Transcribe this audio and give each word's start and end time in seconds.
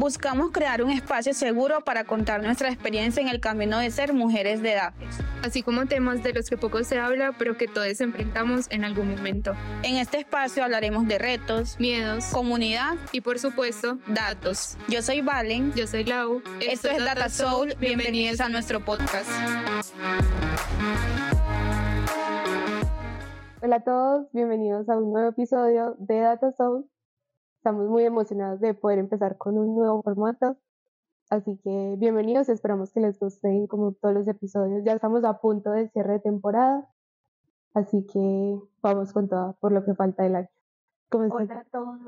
Buscamos 0.00 0.50
crear 0.50 0.82
un 0.82 0.90
espacio 0.90 1.34
seguro 1.34 1.82
para 1.82 2.04
contar 2.04 2.42
nuestra 2.42 2.70
experiencia 2.70 3.20
en 3.20 3.28
el 3.28 3.38
camino 3.38 3.78
de 3.78 3.90
ser 3.90 4.14
mujeres 4.14 4.62
de 4.62 4.72
edad. 4.72 4.94
Así 5.44 5.62
como 5.62 5.84
temas 5.84 6.22
de 6.22 6.32
los 6.32 6.48
que 6.48 6.56
poco 6.56 6.82
se 6.84 6.98
habla, 6.98 7.34
pero 7.38 7.58
que 7.58 7.68
todos 7.68 8.00
enfrentamos 8.00 8.66
en 8.70 8.86
algún 8.86 9.10
momento. 9.10 9.52
En 9.82 9.96
este 9.96 10.20
espacio 10.20 10.64
hablaremos 10.64 11.06
de 11.06 11.18
retos, 11.18 11.78
miedos, 11.78 12.24
comunidad 12.32 12.94
y 13.12 13.20
por 13.20 13.38
supuesto, 13.38 13.98
datos. 14.06 14.78
Yo 14.88 15.02
soy 15.02 15.20
Valen. 15.20 15.74
Yo 15.74 15.86
soy 15.86 16.04
Lau. 16.04 16.40
Esto, 16.62 16.88
es 16.88 17.04
Data 17.04 17.28
Soul. 17.28 17.74
Bienvenidos 17.78 18.40
a 18.40 18.48
nuestro 18.48 18.82
podcast. 18.82 19.28
Hola 23.60 23.76
a 23.76 23.84
todos, 23.84 24.32
bienvenidos 24.32 24.88
a 24.88 24.96
un 24.96 25.12
nuevo 25.12 25.28
episodio 25.28 25.94
de 25.98 26.20
Data 26.20 26.52
Soul. 26.56 26.88
Estamos 27.60 27.90
muy 27.90 28.04
emocionados 28.04 28.58
de 28.60 28.72
poder 28.72 28.98
empezar 28.98 29.36
con 29.36 29.58
un 29.58 29.74
nuevo 29.76 30.02
formato. 30.02 30.56
Así 31.28 31.58
que 31.62 31.94
bienvenidos, 31.98 32.48
esperamos 32.48 32.90
que 32.90 33.00
les 33.00 33.20
gusten 33.20 33.66
como 33.66 33.92
todos 33.92 34.14
los 34.14 34.26
episodios. 34.28 34.82
Ya 34.82 34.94
estamos 34.94 35.24
a 35.24 35.42
punto 35.42 35.70
del 35.72 35.90
cierre 35.90 36.14
de 36.14 36.20
temporada, 36.20 36.88
así 37.74 38.06
que 38.10 38.58
vamos 38.80 39.12
con 39.12 39.28
todo 39.28 39.58
por 39.60 39.72
lo 39.72 39.84
que 39.84 39.94
falta 39.94 40.22
del 40.22 40.36
año. 40.36 40.48
Hola 41.10 41.58
a 41.58 41.64
todos, 41.64 42.00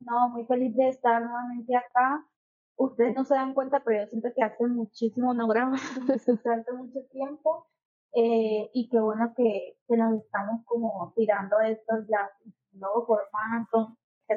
no, 0.00 0.28
muy 0.30 0.44
feliz 0.44 0.74
de 0.74 0.88
estar 0.88 1.22
nuevamente 1.22 1.76
acá. 1.76 2.26
Ustedes 2.74 3.14
no 3.14 3.24
se 3.24 3.34
dan 3.34 3.54
cuenta, 3.54 3.84
pero 3.84 4.02
yo 4.02 4.08
siento 4.08 4.30
que 4.34 4.42
hace 4.42 4.66
muchísimo 4.66 5.34
no 5.34 5.46
grabamos, 5.46 5.80
hace 6.12 6.32
mucho 6.76 6.98
tiempo. 7.12 7.68
Eh, 8.12 8.70
y 8.74 8.88
qué 8.88 8.98
bueno 8.98 9.32
que, 9.36 9.76
que, 9.86 9.96
nos 9.96 10.20
estamos 10.20 10.64
como 10.64 11.12
tirando 11.14 11.60
estos 11.60 12.08
ya 12.08 12.28
nuevo 12.72 13.06
formato, 13.06 13.95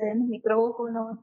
que 0.09 0.11
tenemos 0.11 0.27
micrófonos, 0.27 1.19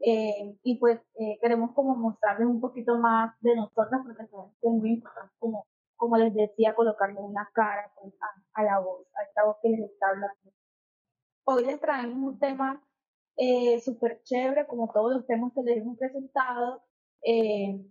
eh, 0.00 0.56
y 0.62 0.78
pues 0.78 0.98
eh, 1.18 1.38
queremos 1.42 1.72
como 1.74 1.94
mostrarles 1.94 2.48
un 2.48 2.60
poquito 2.60 2.98
más 2.98 3.34
de 3.40 3.54
nosotras 3.54 4.00
porque 4.02 4.22
es 4.22 4.70
muy 4.70 4.94
importante 4.94 5.32
como, 5.38 5.66
como 5.96 6.16
les 6.16 6.34
decía, 6.34 6.74
colocarle 6.74 7.20
una 7.20 7.48
cara 7.52 7.92
pues, 8.00 8.14
a, 8.54 8.62
la 8.62 8.78
voz, 8.78 9.06
a 9.14 9.22
esta 9.24 9.44
voz 9.44 9.56
que 9.62 9.68
les 9.68 9.90
está 9.90 10.08
hablando. 10.08 10.52
Hoy 11.44 11.64
les 11.66 11.80
traemos 11.80 12.32
un 12.32 12.38
tema 12.38 12.82
eh, 13.36 13.80
súper 13.80 14.22
chévere, 14.22 14.66
como 14.66 14.90
todos 14.90 15.12
los 15.12 15.26
temas 15.26 15.52
que 15.54 15.62
les 15.62 15.78
hemos 15.78 15.98
presentado, 15.98 16.82
eh, 17.22 17.84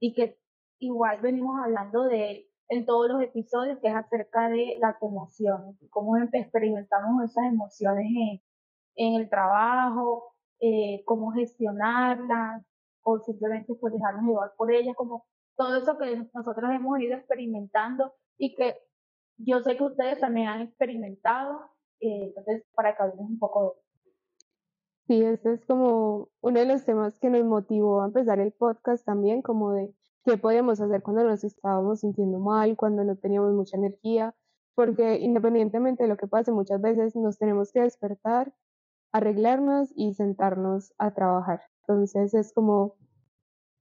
y 0.00 0.14
que 0.14 0.38
igual 0.78 1.20
venimos 1.20 1.60
hablando 1.62 2.04
de 2.04 2.48
en 2.68 2.86
todos 2.86 3.08
los 3.10 3.22
episodios, 3.22 3.78
que 3.80 3.88
es 3.88 3.94
acerca 3.94 4.48
de 4.48 4.78
las 4.80 4.96
emociones, 5.02 5.76
cómo 5.90 6.16
experimentamos 6.16 7.24
esas 7.24 7.44
emociones 7.52 8.06
en, 8.06 8.40
en 8.96 9.14
el 9.14 9.28
trabajo, 9.28 10.34
eh, 10.60 11.02
cómo 11.04 11.32
gestionarlas, 11.32 12.62
o 13.02 13.18
simplemente 13.20 13.74
pues 13.74 13.92
dejarnos 13.92 14.24
llevar 14.24 14.52
por 14.56 14.72
ellas, 14.72 14.94
como 14.96 15.26
todo 15.56 15.76
eso 15.76 15.98
que 15.98 16.28
nosotros 16.34 16.70
hemos 16.70 17.00
ido 17.00 17.16
experimentando 17.16 18.14
y 18.38 18.54
que 18.54 18.76
yo 19.38 19.60
sé 19.60 19.76
que 19.76 19.84
ustedes 19.84 20.20
también 20.20 20.48
han 20.48 20.60
experimentado, 20.62 21.70
eh, 22.00 22.26
entonces 22.28 22.64
para 22.74 22.96
que 22.96 23.02
hablemos 23.02 23.30
un 23.30 23.38
poco 23.38 23.76
Sí, 25.08 25.20
este 25.20 25.54
es 25.54 25.64
como 25.66 26.28
uno 26.40 26.60
de 26.60 26.66
los 26.66 26.84
temas 26.84 27.18
que 27.18 27.28
nos 27.28 27.44
motivó 27.44 28.02
a 28.02 28.06
empezar 28.06 28.38
el 28.38 28.52
podcast 28.52 29.04
también, 29.04 29.42
como 29.42 29.72
de 29.72 29.92
qué 30.24 30.38
podíamos 30.38 30.80
hacer 30.80 31.02
cuando 31.02 31.24
nos 31.24 31.42
estábamos 31.42 32.00
sintiendo 32.00 32.38
mal, 32.38 32.76
cuando 32.76 33.02
no 33.02 33.16
teníamos 33.16 33.52
mucha 33.52 33.76
energía, 33.76 34.34
porque 34.76 35.18
independientemente 35.18 36.04
de 36.04 36.08
lo 36.08 36.16
que 36.16 36.28
pase, 36.28 36.52
muchas 36.52 36.80
veces 36.80 37.16
nos 37.16 37.36
tenemos 37.36 37.72
que 37.72 37.80
despertar 37.80 38.52
arreglarnos 39.12 39.92
y 39.94 40.14
sentarnos 40.14 40.92
a 40.98 41.12
trabajar. 41.14 41.62
Entonces 41.80 42.34
es 42.34 42.52
como, 42.52 42.96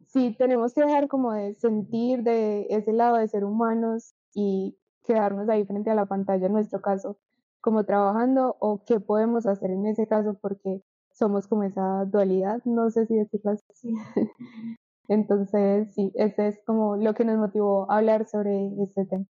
si 0.08 0.36
tenemos 0.36 0.74
que 0.74 0.82
dejar 0.82 1.08
como 1.08 1.34
de 1.34 1.56
sentir 1.56 2.24
de 2.24 2.68
ese 2.70 2.94
lado 2.94 3.18
de 3.18 3.28
ser 3.28 3.46
humanos 3.46 4.14
y 4.34 4.78
quedarnos 5.04 5.50
ahí 5.50 5.66
frente 5.66 5.90
a 5.90 5.96
la 5.96 6.06
pantalla 6.06 6.48
en 6.48 6.54
nuestro 6.54 6.82
caso, 6.82 7.18
como 7.62 7.86
trabajando 7.86 8.58
o 8.60 8.84
qué 8.86 9.00
podemos 9.00 9.46
hacer 9.46 9.72
en 9.72 9.86
ese 9.88 10.08
caso 10.08 10.38
porque 10.42 10.84
somos 11.12 11.48
como 11.48 11.64
esa 11.64 12.06
dualidad, 12.06 12.62
no 12.66 12.90
sé 12.90 13.06
si 13.06 13.16
decirlo 13.16 13.52
así. 13.52 13.94
Entonces, 15.08 15.94
sí, 15.94 16.12
ese 16.16 16.48
es 16.48 16.60
como 16.66 16.96
lo 16.96 17.14
que 17.14 17.26
nos 17.26 17.38
motivó 17.38 17.90
a 17.92 17.98
hablar 17.98 18.28
sobre 18.28 18.72
este 18.82 19.06
tema. 19.06 19.26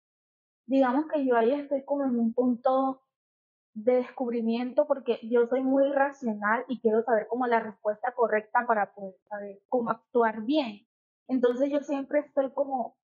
Digamos 0.66 1.06
que 1.12 1.26
yo 1.26 1.36
ahí 1.36 1.52
estoy 1.52 1.84
como 1.84 2.04
en 2.04 2.18
un 2.18 2.32
punto 2.32 3.01
de 3.74 3.96
descubrimiento 3.96 4.86
porque 4.86 5.18
yo 5.22 5.46
soy 5.46 5.62
muy 5.62 5.90
racional 5.92 6.64
y 6.68 6.80
quiero 6.80 7.02
saber 7.02 7.26
como 7.28 7.46
la 7.46 7.60
respuesta 7.60 8.12
correcta 8.12 8.66
para 8.66 8.92
poder 8.92 9.14
saber 9.28 9.60
cómo 9.68 9.90
actuar 9.90 10.42
bien. 10.42 10.86
Entonces 11.28 11.70
yo 11.70 11.80
siempre 11.80 12.20
estoy 12.20 12.50
como, 12.52 12.96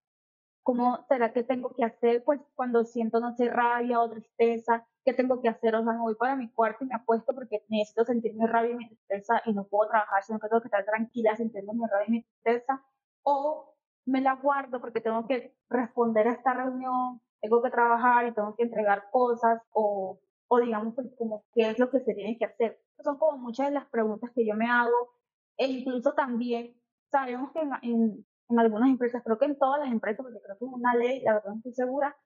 ¿cómo 0.62 1.04
será 1.08 1.32
que 1.32 1.42
tengo 1.42 1.74
que 1.74 1.84
hacer? 1.84 2.22
Pues 2.24 2.40
cuando 2.54 2.84
siento, 2.84 3.20
no 3.20 3.34
sé, 3.34 3.48
rabia 3.48 4.00
o 4.00 4.10
tristeza, 4.10 4.86
¿qué 5.04 5.14
tengo 5.14 5.40
que 5.40 5.48
hacer? 5.48 5.74
O 5.74 5.82
sea, 5.82 5.92
me 5.94 6.00
voy 6.00 6.14
para 6.16 6.36
mi 6.36 6.50
cuarto 6.50 6.84
y 6.84 6.88
me 6.88 6.96
apuesto 6.96 7.34
porque 7.34 7.64
necesito 7.68 8.04
sentirme 8.04 8.46
rabia 8.46 8.72
y 8.72 8.76
mi 8.76 8.88
tristeza 8.88 9.40
y 9.46 9.54
no 9.54 9.64
puedo 9.64 9.88
trabajar, 9.88 10.22
sino 10.24 10.38
que 10.38 10.48
tengo 10.48 10.60
que 10.60 10.68
estar 10.68 10.84
tranquila 10.84 11.36
sintiendo 11.36 11.72
mi 11.72 11.86
rabia 11.86 12.06
y 12.08 12.10
mi 12.10 12.22
tristeza. 12.22 12.82
O 13.22 13.74
me 14.04 14.20
la 14.20 14.34
guardo 14.34 14.80
porque 14.80 15.00
tengo 15.00 15.26
que 15.26 15.54
responder 15.70 16.28
a 16.28 16.32
esta 16.32 16.52
reunión, 16.52 17.20
tengo 17.40 17.62
que 17.62 17.70
trabajar 17.70 18.26
y 18.26 18.34
tengo 18.34 18.54
que 18.56 18.64
entregar 18.64 19.10
cosas 19.10 19.62
o 19.72 20.18
o 20.48 20.60
digamos 20.60 20.94
pues 20.94 21.08
como 21.16 21.44
qué 21.52 21.70
es 21.70 21.78
lo 21.78 21.90
que 21.90 22.00
se 22.00 22.14
tiene 22.14 22.36
que 22.38 22.46
hacer. 22.46 22.80
Son 23.04 23.18
como 23.18 23.38
muchas 23.38 23.68
de 23.68 23.74
las 23.74 23.86
preguntas 23.86 24.30
que 24.34 24.46
yo 24.46 24.54
me 24.54 24.68
hago 24.68 25.12
e 25.56 25.66
incluso 25.66 26.14
también 26.14 26.74
sabemos 27.10 27.52
que 27.52 27.60
en, 27.60 28.24
en, 28.48 28.58
algunas 28.58 28.88
empresas, 28.88 29.22
creo 29.24 29.38
que 29.38 29.44
en 29.44 29.58
todas 29.58 29.80
las 29.80 29.90
empresas, 29.90 30.24
porque 30.24 30.40
creo 30.40 30.58
que 30.58 30.64
es 30.64 30.72
una 30.72 30.94
ley, 30.94 31.20
la 31.20 31.34
verdad 31.34 31.50
no 31.50 31.56
estoy 31.56 31.72
segura, 31.72 32.16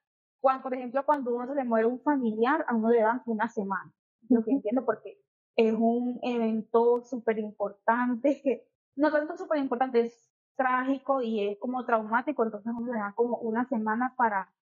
cuando, 0.40 0.62
por 0.62 0.74
ejemplo, 0.74 1.04
cuando 1.04 1.34
uno 1.34 1.46
se 1.46 1.54
le 1.54 1.64
muere 1.64 1.86
un 1.86 2.00
familiar, 2.00 2.64
a 2.68 2.74
uno 2.74 2.90
le 2.90 3.00
dan 3.00 3.22
una 3.26 3.48
semana, 3.48 3.92
lo 4.28 4.44
que 4.44 4.52
entiendo 4.52 4.84
porque 4.84 5.20
es 5.56 5.74
un 5.74 6.18
evento 6.22 7.02
súper 7.02 7.38
importante, 7.38 8.40
que 8.42 8.66
no 8.96 9.10
tanto 9.10 9.36
súper 9.36 9.58
importante, 9.58 10.00
es 10.00 10.30
trágico 10.56 11.22
y 11.22 11.48
es 11.48 11.58
como 11.58 11.84
traumático, 11.84 12.44
entonces 12.44 12.72
uno 12.76 12.92
le 12.92 12.98
da 12.98 13.12
como 13.16 13.38
una 13.38 13.66
semana 13.68 14.14
para, 14.16 14.52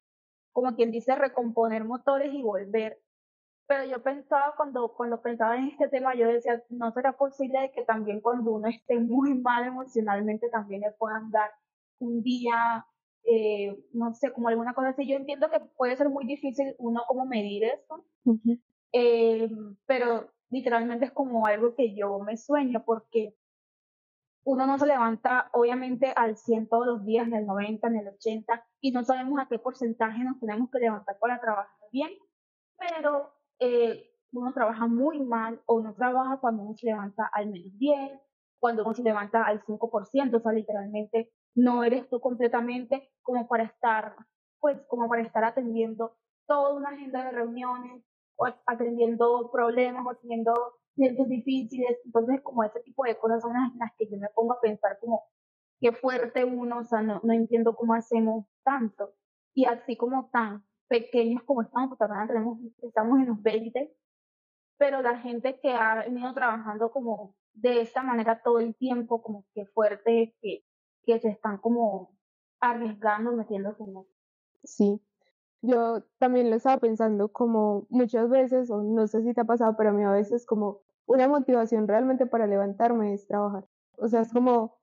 como 0.53 0.75
quien 0.77 0.91
dice, 0.91 1.15
recomponer 1.15 1.85
motores 1.85 2.33
y 2.33 2.43
volver 2.43 3.01
pero 3.71 3.85
yo 3.85 4.03
pensaba, 4.03 4.53
cuando, 4.57 4.93
cuando 4.97 5.23
pensaba 5.23 5.57
en 5.57 5.69
este 5.69 5.87
tema, 5.87 6.17
yo 6.17 6.27
decía, 6.27 6.61
no 6.71 6.91
será 6.91 7.13
posible 7.13 7.71
que 7.73 7.85
también 7.85 8.21
cuando 8.21 8.51
uno 8.51 8.67
esté 8.67 8.99
muy 8.99 9.33
mal 9.39 9.65
emocionalmente, 9.65 10.49
también 10.49 10.81
le 10.81 10.91
puedan 10.91 11.31
dar 11.31 11.53
un 12.01 12.21
día, 12.21 12.85
eh, 13.23 13.81
no 13.93 14.13
sé, 14.13 14.33
como 14.33 14.49
alguna 14.49 14.75
cosa 14.75 14.89
así. 14.89 15.07
Yo 15.07 15.15
entiendo 15.15 15.49
que 15.53 15.61
puede 15.77 15.97
ser 15.97 16.09
muy 16.09 16.27
difícil 16.27 16.75
uno 16.79 17.03
como 17.07 17.27
medir 17.27 17.63
eso, 17.63 18.05
eh, 18.93 19.49
pero 19.87 20.33
literalmente 20.49 21.05
es 21.05 21.13
como 21.13 21.47
algo 21.47 21.77
que 21.77 21.95
yo 21.95 22.19
me 22.19 22.37
sueño 22.37 22.83
porque 22.85 23.37
uno 24.43 24.67
no 24.67 24.81
se 24.81 24.87
levanta 24.87 25.49
obviamente 25.53 26.13
al 26.17 26.37
100 26.37 26.69
todos 26.69 26.89
los 26.89 27.05
días, 27.05 27.29
en 27.29 27.35
el 27.35 27.47
90, 27.47 27.87
en 27.87 27.97
el 27.99 28.09
80, 28.09 28.67
y 28.81 28.91
no 28.91 29.05
sabemos 29.05 29.39
a 29.39 29.47
qué 29.47 29.61
porcentaje 29.61 30.25
nos 30.25 30.41
tenemos 30.41 30.69
que 30.73 30.81
levantar 30.81 31.17
para 31.21 31.41
trabajar 31.41 31.71
bien, 31.93 32.11
pero 32.77 33.40
eh, 33.61 34.11
uno 34.33 34.53
trabaja 34.53 34.87
muy 34.87 35.21
mal 35.21 35.61
o 35.67 35.81
no 35.81 35.95
trabaja 35.95 36.39
cuando 36.39 36.63
uno 36.63 36.77
se 36.77 36.87
levanta 36.87 37.29
al 37.33 37.49
menos 37.51 37.77
10, 37.79 38.21
cuando 38.59 38.85
uno 38.85 38.95
se 38.95 39.03
levanta 39.03 39.43
al 39.45 39.63
5%, 39.65 40.37
o 40.37 40.41
sea, 40.41 40.53
literalmente 40.53 41.33
no 41.55 41.85
eres 41.85 42.09
tú 42.09 42.21
completamente 42.21 43.11
como 43.23 43.49
para 43.49 43.65
estar, 43.65 44.17
pues, 44.61 44.81
como 44.89 45.09
para 45.09 45.23
estar 45.23 45.45
atendiendo 45.45 46.17
toda 46.47 46.75
una 46.75 46.91
agenda 46.91 47.25
de 47.25 47.31
reuniones, 47.33 48.03
o 48.37 48.47
atendiendo 48.67 49.51
problemas, 49.53 50.07
o 50.07 50.11
atendiendo 50.11 50.55
clientes 50.95 51.29
difíciles, 51.29 51.99
entonces 52.05 52.41
como 52.43 52.65
ese 52.65 52.81
tipo 52.81 53.05
de 53.05 53.19
cosas 53.19 53.43
son 53.43 53.53
las, 53.53 53.93
que 53.99 54.09
yo 54.11 54.17
me 54.19 54.29
pongo 54.35 54.55
a 54.55 54.61
pensar 54.61 54.99
como 55.01 55.25
qué 55.81 55.93
fuerte 55.93 56.45
uno, 56.45 56.79
o 56.79 56.85
sea, 56.85 57.03
no, 57.03 57.21
no 57.23 57.33
entiendo 57.33 57.75
cómo 57.75 57.95
hacemos 57.95 58.47
tanto, 58.65 59.13
y 59.55 59.67
así 59.67 59.97
como 59.97 60.31
tan 60.31 60.65
pequeños 60.91 61.45
como 61.45 61.63
estamos, 61.63 61.89
porque 61.89 62.05
ahora 62.05 62.27
tenemos, 62.27 62.59
estamos 62.83 63.21
en 63.21 63.27
los 63.29 63.41
20, 63.41 63.97
pero 64.77 65.01
la 65.03 65.19
gente 65.19 65.61
que 65.61 65.73
ha 65.73 66.03
venido 66.03 66.35
trabajando 66.35 66.91
como 66.91 67.37
de 67.55 67.81
esta 67.81 68.03
manera 68.03 68.43
todo 68.43 68.59
el 68.59 68.75
tiempo, 68.75 69.23
como 69.23 69.47
que 69.55 69.67
fuerte, 69.67 70.35
que, 70.43 70.65
que 71.05 71.21
se 71.21 71.29
están 71.29 71.59
como 71.59 72.11
arriesgando, 72.59 73.33
metiéndose 73.33 73.85
en 73.85 73.91
eso. 73.91 74.09
Sí, 74.65 75.01
yo 75.63 76.03
también 76.19 76.51
lo 76.51 76.57
estaba 76.57 76.79
pensando 76.79 77.29
como 77.29 77.87
muchas 77.89 78.29
veces, 78.29 78.69
o 78.71 78.83
no 78.83 79.07
sé 79.07 79.23
si 79.23 79.33
te 79.33 79.43
ha 79.43 79.45
pasado, 79.45 79.77
pero 79.77 79.91
a 79.91 79.93
mí 79.93 80.03
a 80.03 80.11
veces 80.11 80.45
como 80.45 80.81
una 81.07 81.29
motivación 81.29 81.87
realmente 81.87 82.27
para 82.27 82.49
levantarme 82.49 83.15
es 83.15 83.29
trabajar. 83.29 83.65
O 83.97 84.09
sea, 84.09 84.23
es 84.23 84.33
como 84.33 84.80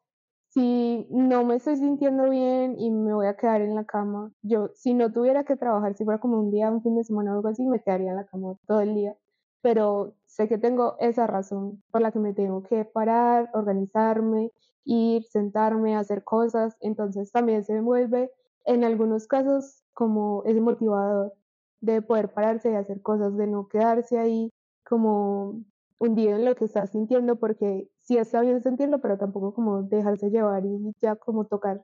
si 0.57 1.05
no 1.11 1.43
me 1.43 1.57
estoy 1.57 1.75
sintiendo 1.75 2.31
bien 2.31 2.79
y 2.79 2.89
me 2.89 3.13
voy 3.13 3.27
a 3.27 3.37
quedar 3.37 3.61
en 3.61 3.75
la 3.75 3.85
cama, 3.85 4.31
yo 4.41 4.71
si 4.73 4.95
no 4.95 5.11
tuviera 5.11 5.43
que 5.43 5.55
trabajar, 5.55 5.95
si 5.95 6.03
fuera 6.03 6.19
como 6.19 6.39
un 6.39 6.49
día, 6.49 6.71
un 6.71 6.81
fin 6.81 6.95
de 6.95 7.03
semana 7.03 7.31
o 7.31 7.35
algo 7.35 7.49
así, 7.49 7.63
me 7.67 7.79
quedaría 7.79 8.09
en 8.09 8.15
la 8.15 8.25
cama 8.25 8.55
todo 8.65 8.81
el 8.81 8.95
día. 8.95 9.15
Pero 9.61 10.15
sé 10.25 10.47
que 10.47 10.57
tengo 10.57 10.95
esa 10.99 11.27
razón 11.27 11.83
por 11.91 12.01
la 12.01 12.11
que 12.11 12.17
me 12.17 12.33
tengo 12.33 12.63
que 12.63 12.85
parar, 12.85 13.51
organizarme, 13.53 14.51
ir, 14.83 15.25
sentarme, 15.25 15.95
hacer 15.95 16.23
cosas, 16.23 16.75
entonces 16.79 17.31
también 17.31 17.63
se 17.63 17.79
vuelve 17.79 18.31
en 18.65 18.83
algunos 18.83 19.27
casos 19.27 19.83
como 19.93 20.41
ese 20.45 20.59
motivador 20.59 21.33
de 21.81 22.01
poder 22.01 22.33
pararse 22.33 22.71
y 22.71 22.75
hacer 22.75 23.03
cosas, 23.03 23.37
de 23.37 23.45
no 23.45 23.67
quedarse 23.67 24.17
ahí 24.17 24.51
como 24.83 25.61
hundido 25.99 26.35
en 26.35 26.45
lo 26.45 26.55
que 26.55 26.65
estás 26.65 26.89
sintiendo, 26.89 27.35
porque 27.35 27.91
sí 28.07 28.17
está 28.17 28.41
bien 28.41 28.61
sentirlo, 28.61 29.01
pero 29.01 29.17
tampoco 29.17 29.53
como 29.53 29.83
dejarse 29.83 30.29
llevar 30.29 30.65
y 30.65 30.93
ya 31.01 31.15
como 31.17 31.45
tocar 31.45 31.83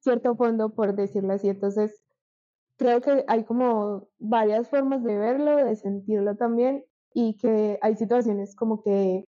cierto 0.00 0.36
fondo, 0.36 0.70
por 0.74 0.94
decirlo 0.94 1.32
así. 1.34 1.48
Entonces, 1.48 2.02
creo 2.78 3.00
que 3.02 3.24
hay 3.28 3.44
como 3.44 4.08
varias 4.18 4.68
formas 4.68 5.04
de 5.04 5.18
verlo, 5.18 5.56
de 5.56 5.76
sentirlo 5.76 6.36
también, 6.36 6.84
y 7.14 7.36
que 7.36 7.78
hay 7.82 7.96
situaciones 7.96 8.54
como 8.56 8.82
que, 8.82 9.24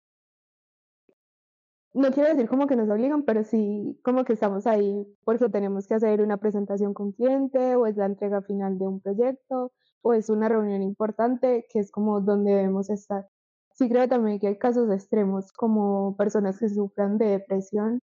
no 1.94 2.10
quiero 2.12 2.30
decir 2.30 2.48
como 2.48 2.66
que 2.66 2.76
nos 2.76 2.88
obligan, 2.90 3.24
pero 3.24 3.44
sí 3.44 3.98
como 4.02 4.24
que 4.24 4.34
estamos 4.34 4.66
ahí 4.66 5.06
porque 5.24 5.48
tenemos 5.50 5.86
que 5.86 5.94
hacer 5.94 6.22
una 6.22 6.38
presentación 6.38 6.94
con 6.94 7.12
cliente 7.12 7.76
o 7.76 7.86
es 7.86 7.96
la 7.96 8.06
entrega 8.06 8.42
final 8.42 8.78
de 8.78 8.88
un 8.88 9.00
proyecto 9.00 9.72
o 10.02 10.14
es 10.14 10.30
una 10.30 10.48
reunión 10.48 10.82
importante 10.82 11.66
que 11.70 11.80
es 11.80 11.90
como 11.92 12.20
donde 12.20 12.52
debemos 12.52 12.90
estar. 12.90 13.28
Sí 13.74 13.88
creo 13.88 14.08
también 14.08 14.38
que 14.38 14.48
hay 14.48 14.58
casos 14.58 14.90
extremos 14.90 15.52
como 15.52 16.16
personas 16.16 16.58
que 16.58 16.69
sufran 16.69 17.19
de 17.19 17.26
depresión 17.26 18.00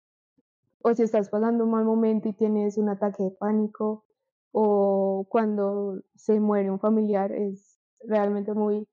o 0.83 0.95
si 0.95 1.03
estás 1.03 1.29
pasando 1.31 1.65
un 1.65 1.71
mal 1.71 1.85
momento 1.85 2.29
y 2.29 2.33
tienes 2.33 2.79
un 2.79 2.89
ataque 2.89 3.23
de 3.23 3.31
pánico 3.31 4.05
o 4.53 5.27
cuando 5.29 6.03
se 6.15 6.41
muere 6.41 6.71
un 6.71 6.81
familiar 6.81 7.33
es 7.33 7.79
realmente 8.05 8.53
muy 8.55 8.87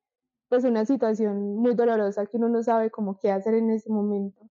pues 0.49 0.63
una 0.63 0.85
situación 0.85 1.55
muy 1.57 1.75
dolorosa 1.75 2.25
que 2.25 2.37
uno 2.37 2.49
no 2.49 2.63
sabe 2.63 2.89
cómo 2.91 3.19
qué 3.19 3.31
hacer 3.31 3.53
en 3.53 3.69
ese 3.69 3.91
momento. 3.91 4.49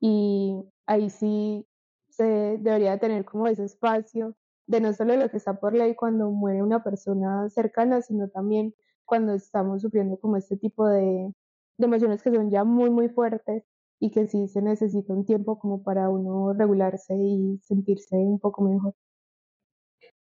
Y 0.00 0.62
ahí 0.86 1.10
sí 1.10 1.66
se 2.10 2.58
debería 2.58 2.98
tener 2.98 3.24
como 3.24 3.48
ese 3.48 3.64
espacio 3.64 4.36
de 4.66 4.80
no 4.80 4.92
solo 4.92 5.16
lo 5.16 5.30
que 5.30 5.38
está 5.38 5.58
por 5.58 5.74
ley 5.74 5.94
cuando 5.94 6.30
muere 6.30 6.62
una 6.62 6.84
persona 6.84 7.48
cercana, 7.50 8.02
sino 8.02 8.28
también 8.28 8.74
cuando 9.06 9.32
estamos 9.32 9.82
sufriendo 9.82 10.18
como 10.20 10.36
este 10.36 10.58
tipo 10.58 10.86
de, 10.86 11.32
de 11.78 11.86
emociones 11.86 12.22
que 12.22 12.30
son 12.30 12.50
ya 12.50 12.64
muy, 12.64 12.90
muy 12.90 13.08
fuertes 13.08 13.64
y 14.00 14.10
que 14.10 14.26
sí 14.26 14.48
se 14.48 14.62
necesita 14.62 15.12
un 15.12 15.24
tiempo 15.24 15.58
como 15.58 15.82
para 15.82 16.08
uno 16.10 16.52
regularse 16.52 17.14
y 17.16 17.58
sentirse 17.62 18.16
un 18.16 18.38
poco 18.38 18.62
mejor. 18.62 18.94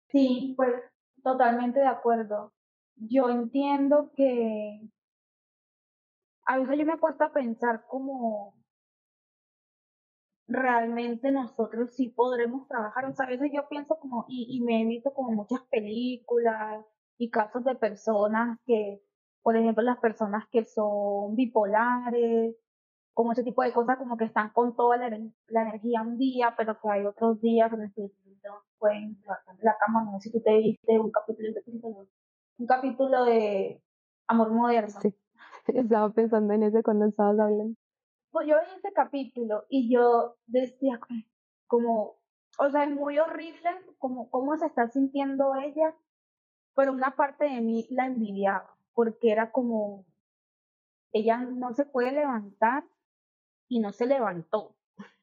Sí, 0.09 0.55
pues 0.57 0.75
totalmente 1.23 1.81
de 1.81 1.87
acuerdo. 1.87 2.53
Yo 2.97 3.31
entiendo 3.31 4.11
que 4.15 4.81
a 6.45 6.59
veces 6.59 6.79
yo 6.79 6.87
me 6.87 6.95
he 6.95 6.99
puesto 6.99 7.25
a 7.25 7.33
pensar 7.33 7.85
como 7.89 8.55
realmente 10.49 11.31
nosotros 11.31 11.95
sí 11.95 12.09
podremos 12.11 12.69
trabajar. 12.69 13.07
O 13.07 13.15
sea, 13.15 13.27
a 13.27 13.31
veces 13.31 13.51
yo 13.55 13.69
pienso 13.69 13.97
como, 13.99 14.27
y, 14.29 14.57
y 14.57 14.61
me 14.61 14.83
he 14.83 14.87
visto 14.87 15.13
como 15.15 15.33
muchas 15.33 15.63
películas 15.71 16.85
y 17.17 17.31
casos 17.31 17.65
de 17.65 17.75
personas 17.77 18.59
que, 18.67 19.03
por 19.43 19.57
ejemplo, 19.57 19.83
las 19.83 19.99
personas 19.99 20.47
que 20.51 20.65
son 20.65 21.35
bipolares, 21.35 22.57
como 23.15 23.33
ese 23.33 23.45
tipo 23.45 23.63
de 23.63 23.73
cosas, 23.73 23.99
como 23.99 24.17
que 24.17 24.25
están 24.25 24.51
con 24.51 24.75
toda 24.75 24.97
la, 24.97 25.09
la 25.49 25.63
energía 25.63 26.03
un 26.03 26.17
día, 26.17 26.55
pero 26.57 26.81
que 26.81 26.89
hay 26.89 27.05
otros 27.05 27.41
días 27.41 27.73
en 27.73 27.83
los 27.83 27.93
que 27.93 28.11
no 28.45 28.63
pueden 28.79 29.19
levantar 29.21 29.57
la 29.61 29.77
cama. 29.79 30.05
No 30.05 30.21
sé 30.21 30.31
si 30.31 30.39
tú 30.39 30.43
te 30.43 30.57
viste 30.59 30.99
un 30.99 31.11
capítulo 31.11 31.49
de, 31.53 32.09
un 32.59 32.67
capítulo 32.67 33.25
de 33.25 33.83
Amor 34.29 34.51
Moderno. 34.51 35.01
Sí, 35.01 35.15
estaba 35.69 36.11
pensando 36.11 36.55
en 36.55 36.63
ese 36.63 36.83
cuando 36.83 37.07
estabas 37.07 37.39
hablando. 37.39 37.77
Pues 38.31 38.47
yo 38.49 38.57
vi 38.57 38.79
ese 38.79 38.93
capítulo 38.95 39.65
y 39.69 39.93
yo 39.93 40.37
decía 40.47 40.99
como, 41.67 42.17
o 42.59 42.71
sea, 42.71 42.85
es 42.85 42.91
muy 42.91 43.19
horrible 43.19 43.71
como 43.99 44.31
cómo 44.31 44.57
se 44.57 44.67
está 44.67 44.89
sintiendo 44.89 45.55
ella, 45.57 45.95
pero 46.75 46.93
una 46.93 47.15
parte 47.15 47.45
de 47.45 47.61
mí 47.61 47.87
la 47.91 48.07
envidiaba, 48.07 48.75
porque 48.95 49.31
era 49.31 49.53
como, 49.53 50.05
ella 51.13 51.39
no 51.39 51.75
se 51.75 51.85
puede 51.85 52.13
levantar 52.13 52.85
y 53.69 53.81
no 53.81 53.93
se 53.93 54.07
levantó. 54.07 54.77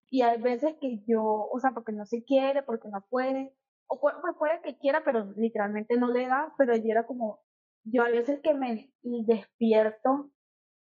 Y 0.09 0.23
hay 0.23 0.41
veces 0.41 0.75
que 0.81 1.03
yo, 1.07 1.23
o 1.23 1.59
sea, 1.59 1.71
porque 1.71 1.91
no 1.91 2.05
se 2.05 2.23
quiere, 2.23 2.63
porque 2.63 2.89
no 2.89 3.05
puede, 3.09 3.53
o 3.87 3.99
puede, 3.99 4.61
que 4.61 4.77
quiera, 4.77 5.03
pero 5.03 5.31
literalmente 5.35 5.97
no 5.97 6.11
le 6.11 6.27
da, 6.27 6.53
pero 6.57 6.73
ella 6.73 6.91
era 6.91 7.05
como, 7.05 7.39
yo 7.83 8.03
a 8.03 8.09
veces 8.09 8.39
que 8.41 8.53
me 8.53 8.91
despierto 9.01 10.31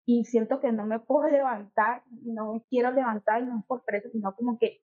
y 0.06 0.26
siento 0.26 0.60
que 0.60 0.72
no 0.72 0.86
me 0.86 1.00
puedo 1.00 1.28
levantar, 1.30 2.04
no 2.24 2.54
me 2.54 2.64
quiero 2.70 2.92
levantar, 2.92 3.44
no 3.44 3.60
es 3.60 3.66
por 3.66 3.84
preso, 3.84 4.10
sino 4.12 4.36
como 4.36 4.58
que 4.60 4.82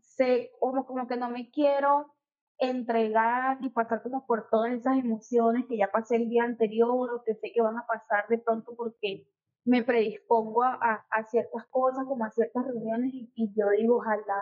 sé, 0.00 0.52
como, 0.60 0.84
como 0.86 1.06
que 1.06 1.16
no 1.16 1.30
me 1.30 1.50
quiero 1.50 2.14
entregar 2.62 3.58
y 3.60 3.70
pasar 3.70 4.02
como 4.02 4.24
por 4.24 4.48
todas 4.48 4.72
esas 4.72 4.96
emociones 4.96 5.66
que 5.66 5.76
ya 5.76 5.90
pasé 5.90 6.14
el 6.14 6.28
día 6.28 6.44
anterior 6.44 7.10
o 7.12 7.24
que 7.24 7.34
sé 7.34 7.50
que 7.52 7.60
van 7.60 7.76
a 7.76 7.86
pasar 7.86 8.28
de 8.28 8.38
pronto 8.38 8.74
porque 8.76 9.26
me 9.64 9.82
predispongo 9.82 10.62
a, 10.62 11.04
a, 11.10 11.24
ciertas 11.24 11.66
cosas, 11.66 12.04
como 12.06 12.24
a 12.24 12.30
ciertas 12.30 12.64
reuniones, 12.64 13.12
y, 13.12 13.52
yo 13.56 13.68
digo, 13.70 13.96
ojalá 13.96 14.40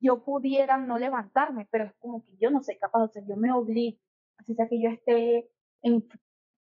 yo 0.00 0.24
pudiera 0.24 0.78
no 0.78 0.98
levantarme, 0.98 1.66
pero 1.70 1.86
es 1.86 1.94
como 1.98 2.24
que 2.24 2.36
yo 2.40 2.50
no 2.50 2.62
soy 2.62 2.78
capaz, 2.78 3.02
o 3.02 3.08
sea, 3.08 3.22
yo 3.26 3.36
me 3.36 3.52
obligo, 3.52 3.98
así 4.38 4.54
sea 4.54 4.68
que 4.68 4.80
yo 4.80 4.90
esté 4.90 5.50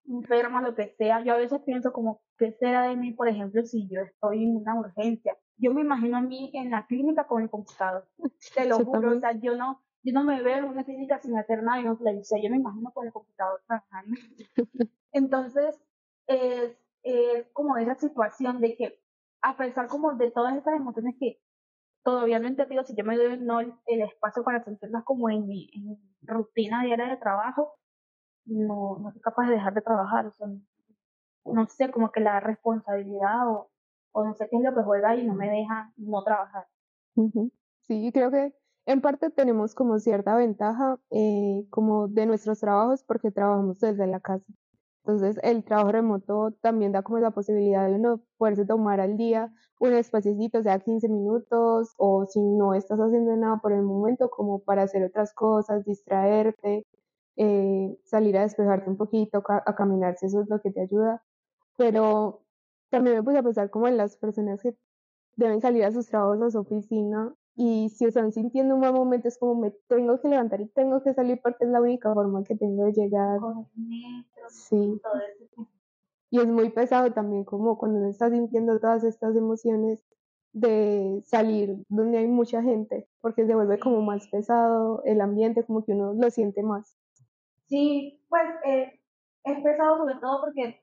enferma, 0.07 0.63
lo 0.63 0.75
que 0.75 0.95
sea, 0.97 1.23
yo 1.23 1.35
a 1.35 1.39
veces 1.39 1.61
pienso 1.61 1.93
como, 1.93 2.23
¿qué 2.39 2.53
será 2.53 2.89
de 2.89 2.97
mí, 2.97 3.13
por 3.13 3.29
ejemplo, 3.29 3.63
si 3.65 3.87
yo 3.89 4.01
estoy 4.01 4.45
en 4.45 4.57
una 4.57 4.79
urgencia? 4.79 5.37
Yo 5.59 5.75
me 5.75 5.83
imagino 5.83 6.17
a 6.17 6.23
mí 6.23 6.51
en 6.55 6.71
la 6.71 6.87
clínica 6.87 7.27
con 7.27 7.43
el 7.43 7.51
computador, 7.51 8.09
te 8.55 8.67
lo 8.67 8.79
juro, 8.83 9.17
o 9.17 9.21
sea, 9.21 9.33
yo 9.33 9.57
no, 9.57 9.83
yo 10.07 10.13
no 10.13 10.25
me 10.25 10.43
veo 10.43 10.59
en 10.59 10.65
una 10.65 10.85
clínica 10.85 11.19
sin 11.21 11.37
hacer 11.37 11.63
nada 11.63 11.81
en 11.81 11.89
una 11.89 12.13
yo 12.13 12.51
me 12.51 12.57
imagino 12.57 12.93
con 12.93 13.07
el 13.07 13.13
computador 13.13 13.61
trabajando. 13.67 14.17
Entonces, 15.13 15.79
es 16.27 16.77
es 17.07 17.47
como 17.53 17.77
esa 17.77 17.95
situación 17.95 18.61
de 18.61 18.77
que 18.77 19.01
a 19.41 19.57
pesar 19.57 19.87
como 19.87 20.15
de 20.15 20.33
todas 20.33 20.57
estas 20.57 20.75
emociones 20.75 21.15
que 21.21 21.41
todavía 22.03 22.41
no 22.41 22.47
he 22.47 22.51
entendido 22.51 22.83
si 22.83 22.97
yo 22.97 23.05
me 23.05 23.17
doy 23.17 23.39
no 23.39 23.61
el, 23.61 24.03
espacio 24.03 24.43
para 24.43 24.65
sentirlas 24.65 25.05
como 25.05 25.31
en 25.31 25.47
mi, 25.47 25.71
rutina 26.23 26.83
diaria 26.83 27.07
de 27.07 27.17
trabajo, 27.19 27.79
no, 28.45 28.99
no 28.99 29.13
soy 29.13 29.21
capaz 29.21 29.47
de 29.47 29.55
dejar 29.55 29.75
de 29.75 29.83
trabajar. 29.83 30.27
O 30.27 30.33
sea, 30.33 30.49
no 31.45 31.67
sé, 31.67 31.93
como 31.93 32.11
que 32.11 32.19
la 32.19 32.41
responsabilidad 32.41 33.49
o, 33.49 33.71
o 34.11 34.25
no 34.25 34.35
sé 34.35 34.49
qué 34.51 34.57
es 34.57 34.65
lo 34.65 34.75
que 34.75 34.83
juega 34.83 35.15
y 35.15 35.25
no 35.25 35.35
me 35.35 35.49
deja 35.49 35.93
no 35.97 36.25
trabajar. 36.25 36.67
Sí, 37.83 38.11
creo 38.13 38.33
que 38.33 38.53
en 38.87 39.01
parte 39.01 39.31
tenemos 39.31 39.75
como 39.75 39.99
cierta 39.99 40.37
ventaja 40.37 40.99
eh, 41.11 41.67
como 41.71 42.09
de 42.09 42.27
nuestros 42.27 42.61
trabajos 42.61 43.03
porque 43.05 43.31
trabajamos 43.31 43.81
desde 43.81 44.07
la 44.07 44.21
casa. 44.21 44.45
Entonces, 45.05 45.39
el 45.43 45.65
trabajo 45.65 45.93
remoto 45.93 46.53
también 46.61 46.93
da 46.93 47.03
como 47.03 47.19
esa 47.19 47.31
posibilidad 47.31 47.87
de 47.89 47.95
uno 47.95 48.23
poderse 48.39 48.65
tomar 48.67 49.01
al 49.01 49.17
día 49.17 49.53
un 49.79 49.93
espacio, 49.93 50.35
sea 50.63 50.81
15 50.81 51.09
minutos, 51.09 51.95
o 51.99 52.27
si 52.27 52.41
no 52.41 52.75
estás 52.75 52.99
haciendo 52.99 53.37
nada 53.37 53.59
por 53.59 53.73
el 53.73 53.83
momento, 53.83 54.31
como 54.31 54.61
para 54.61 54.83
hacer 54.83 55.05
otras 55.05 55.33
cosas, 55.35 55.85
distraerte, 55.85 56.87
eh, 57.37 57.99
salir 58.05 58.37
a 58.39 58.43
despejarte 58.43 58.91
un 58.91 58.97
poquito, 58.97 59.43
a 59.49 59.75
caminar, 59.77 60.17
si 60.17 60.27
eso 60.27 60.41
es 60.43 60.49
lo 60.49 60.61
que 60.61 60.73
te 60.73 60.81
ayuda. 60.83 61.23
Pero 61.77 62.43
también 62.91 63.17
me 63.17 63.23
puse 63.23 63.39
a 63.39 63.43
pensar 63.43 63.71
como 63.71 63.89
en 63.89 63.97
las 63.97 64.17
personas 64.17 64.61
que 64.63 64.77
deben 65.37 65.61
salir 65.61 65.85
a 65.85 65.93
sus 65.93 66.07
trabajos, 66.09 66.43
a 66.43 66.51
su 66.51 66.61
oficina, 66.61 67.35
y 67.57 67.89
si 67.89 68.05
están 68.05 68.33
sintiendo 68.33 68.75
un 68.75 68.83
mal 68.83 68.93
momento 68.93 69.29
es 69.29 69.39
como 69.39 69.55
me 69.55 69.71
tengo 69.89 70.21
que 70.21 70.29
levantar 70.29 70.61
y 70.61 70.69
tengo 70.69 71.03
que 71.03 71.15
salir 71.15 71.41
porque 71.43 71.65
es 71.65 71.71
la 71.71 71.81
única 71.81 72.13
forma 72.13 72.45
que 72.45 72.55
tengo 72.55 72.85
de 72.85 72.93
llegar. 72.93 73.41
sí. 74.49 75.01
Y 76.31 76.41
es 76.41 76.47
muy 76.47 76.71
pesado 76.71 77.13
también 77.13 77.45
como 77.45 77.79
cuando 77.79 77.99
uno 77.99 78.11
está 78.11 78.29
sintiendo 78.29 78.79
todas 78.79 79.05
estas 79.05 79.35
emociones 79.37 80.05
de 80.53 81.23
salir 81.25 81.77
donde 81.89 82.19
hay 82.19 82.27
mucha 82.27 82.63
gente, 82.63 83.09
porque 83.21 83.47
se 83.47 83.55
vuelve 83.55 83.79
como 83.79 84.03
más 84.03 84.29
pesado 84.29 85.03
el 85.05 85.21
ambiente, 85.21 85.65
como 85.65 85.85
que 85.85 85.93
uno 85.93 86.13
lo 86.15 86.31
siente 86.31 86.63
más. 86.63 86.97
Sí, 87.67 88.21
pues 88.29 88.43
eh, 88.65 89.01
es 89.45 89.63
pesado 89.63 89.99
sobre 89.99 90.15
todo 90.17 90.41
porque 90.43 90.83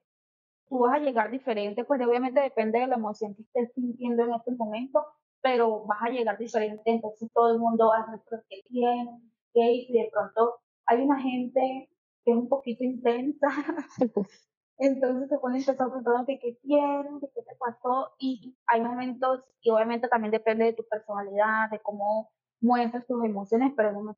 tú 0.70 0.80
vas 0.80 0.96
a 0.96 1.00
llegar 1.00 1.30
diferente, 1.30 1.84
pues 1.84 2.01
obviamente 2.01 2.39
depende 2.39 2.80
de 2.80 2.88
la 2.88 2.96
emoción 2.96 3.36
que 3.36 3.44
estés 3.44 3.74
sintiendo 3.74 4.24
en 4.24 4.34
este 4.34 4.51
momento, 4.51 5.06
pero 5.43 5.85
vas 5.85 6.01
a 6.01 6.09
llegar 6.09 6.38
diferente, 6.38 6.81
entonces 6.85 7.29
todo 7.33 7.53
el 7.53 7.59
mundo 7.59 7.89
va 7.89 7.97
a 7.97 8.12
decir, 8.12 8.39
¿qué 8.50 8.63
tiene? 8.69 9.21
¿Qué? 9.53 9.73
Y 9.88 9.93
de 9.93 10.09
pronto 10.12 10.55
hay 10.85 11.01
una 11.01 11.19
gente 11.21 11.89
que 12.25 12.31
es 12.31 12.38
un 12.38 12.50
poquito 12.50 12.83
intensa, 12.83 13.47
entonces 14.77 15.29
se 15.29 15.38
pone 15.38 15.59
empezar 15.59 15.75
preguntando 15.89 16.25
qué 16.25 16.57
tienen, 16.63 17.19
qué 17.19 17.41
te 17.43 17.55
pasó, 17.59 18.15
y 18.17 18.55
hay 18.67 18.81
momentos, 18.81 19.43
y 19.62 19.69
obviamente 19.69 20.07
también 20.07 20.31
depende 20.31 20.65
de 20.65 20.73
tu 20.73 20.83
personalidad, 20.89 21.69
de 21.69 21.79
cómo 21.79 22.31
muestras 22.62 23.05
tus 23.05 23.23
emociones, 23.25 23.73
pero 23.75 23.91
no 23.91 24.01
me 24.01 24.13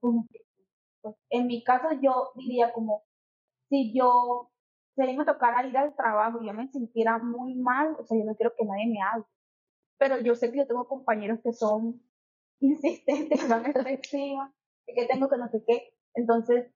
pues, 1.02 1.16
en 1.32 1.48
mi 1.48 1.64
caso 1.64 1.88
yo 2.02 2.32
diría 2.36 2.72
como, 2.72 3.04
si 3.70 3.92
yo 3.98 4.52
si 4.96 5.02
a 5.02 5.06
me 5.06 5.26
tocara 5.26 5.68
ir 5.68 5.78
al 5.78 5.96
trabajo 5.96 6.42
y 6.42 6.48
yo 6.48 6.54
me 6.54 6.68
sintiera 6.70 7.18
muy 7.18 7.56
mal, 7.56 7.96
o 8.00 8.06
sea, 8.06 8.18
yo 8.18 8.24
no 8.24 8.36
quiero 8.36 8.54
que 8.58 8.64
nadie 8.64 8.88
me 8.88 9.02
hable. 9.02 9.26
Pero 9.98 10.20
yo 10.20 10.36
sé 10.36 10.52
que 10.52 10.60
yo 10.60 10.68
tengo 10.68 10.88
compañeros 10.88 11.40
que 11.44 11.54
son 11.54 12.02
insistentes, 12.60 13.42
que 13.42 13.48
van 13.48 13.66
encima, 13.88 14.54
que 14.86 15.06
tengo 15.06 15.30
que 15.30 15.38
no 15.38 15.50
sé 15.50 15.64
qué. 15.66 15.94
Entonces, 16.14 16.72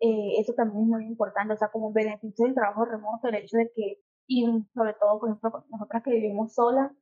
eh, 0.00 0.40
eso 0.40 0.54
también 0.54 0.84
es 0.84 0.88
muy 0.88 1.04
importante, 1.06 1.52
o 1.52 1.56
sea, 1.56 1.68
como 1.68 1.92
beneficio 1.92 2.46
del 2.46 2.54
trabajo 2.54 2.84
remoto, 2.84 3.28
el 3.28 3.36
hecho 3.36 3.58
de 3.58 3.70
que, 3.74 4.02
y 4.26 4.46
sobre 4.74 4.94
todo, 4.94 5.20
por 5.20 5.28
ejemplo, 5.28 5.64
nosotras 5.70 6.02
que 6.02 6.10
vivimos 6.12 6.54
solas, 6.54 6.92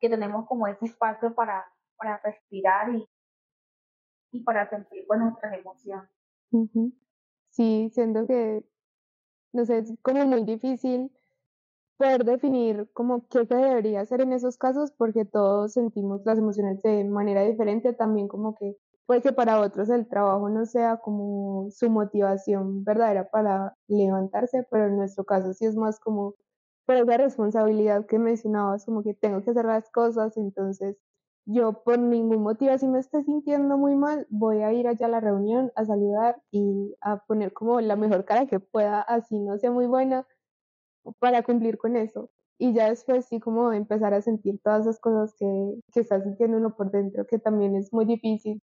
que 0.00 0.08
tenemos 0.08 0.46
como 0.46 0.66
ese 0.66 0.86
espacio 0.86 1.34
para, 1.34 1.64
para 1.96 2.18
respirar 2.18 2.94
y, 2.94 3.08
y 4.32 4.42
para 4.42 4.68
sentir 4.68 5.06
con 5.06 5.20
nuestras 5.20 5.58
emociones. 5.58 6.10
Sí, 7.50 7.90
siento 7.92 8.26
que, 8.26 8.64
no 9.52 9.64
sé, 9.64 9.78
es 9.78 9.94
como 10.02 10.26
muy 10.26 10.44
difícil 10.44 11.10
poder 11.98 12.24
definir 12.24 12.88
como 12.94 13.26
qué 13.28 13.44
se 13.46 13.54
debería 13.56 14.00
hacer 14.02 14.20
en 14.22 14.32
esos 14.32 14.56
casos 14.56 14.92
porque 14.92 15.24
todos 15.24 15.74
sentimos 15.74 16.22
las 16.24 16.38
emociones 16.38 16.82
de 16.82 17.04
manera 17.04 17.42
diferente, 17.42 17.92
también 17.92 18.28
como 18.28 18.54
que 18.54 18.76
puede 19.06 19.22
que 19.22 19.32
para 19.32 19.60
otros 19.60 19.90
el 19.90 20.08
trabajo 20.08 20.48
no 20.50 20.66
sea 20.66 20.98
como 20.98 21.70
su 21.70 21.90
motivación 21.90 22.84
verdadera 22.84 23.30
para 23.30 23.74
levantarse, 23.88 24.66
pero 24.70 24.86
en 24.86 24.96
nuestro 24.96 25.24
caso 25.24 25.52
sí 25.54 25.66
es 25.66 25.76
más 25.76 25.98
como 26.00 26.36
por 26.86 26.96
esa 26.96 27.16
responsabilidad 27.18 28.06
que 28.06 28.18
mencionabas, 28.18 28.84
como 28.86 29.02
que 29.02 29.14
tengo 29.14 29.42
que 29.42 29.50
hacer 29.50 29.64
las 29.66 29.90
cosas, 29.90 30.36
entonces 30.36 30.96
yo 31.46 31.82
por 31.82 31.98
ningún 31.98 32.42
motivo, 32.42 32.76
si 32.78 32.86
me 32.86 32.98
estoy 33.00 33.24
sintiendo 33.24 33.78
muy 33.78 33.96
mal, 33.96 34.26
voy 34.30 34.62
a 34.62 34.72
ir 34.72 34.86
allá 34.86 35.06
a 35.06 35.08
la 35.10 35.20
reunión 35.20 35.72
a 35.76 35.84
saludar 35.86 36.42
y 36.50 36.94
a 37.00 37.24
poner 37.26 37.52
como 37.54 37.80
la 37.80 37.96
mejor 37.96 38.24
cara 38.26 38.46
que 38.46 38.60
pueda, 38.60 39.00
así 39.00 39.38
no 39.40 39.58
sea 39.58 39.70
muy 39.70 39.86
buena, 39.86 40.26
para 41.18 41.42
cumplir 41.42 41.78
con 41.78 41.96
eso. 41.96 42.30
Y 42.58 42.72
ya 42.74 42.88
después 42.88 43.26
sí 43.26 43.40
como 43.40 43.72
empezar 43.72 44.14
a 44.14 44.22
sentir 44.22 44.60
todas 44.62 44.82
esas 44.82 45.00
cosas 45.00 45.34
que, 45.38 45.46
que 45.92 46.00
está 46.00 46.20
sintiendo 46.22 46.56
uno 46.58 46.74
por 46.76 46.90
dentro, 46.90 47.26
que 47.26 47.38
también 47.38 47.76
es 47.76 47.92
muy 47.92 48.04
difícil. 48.04 48.62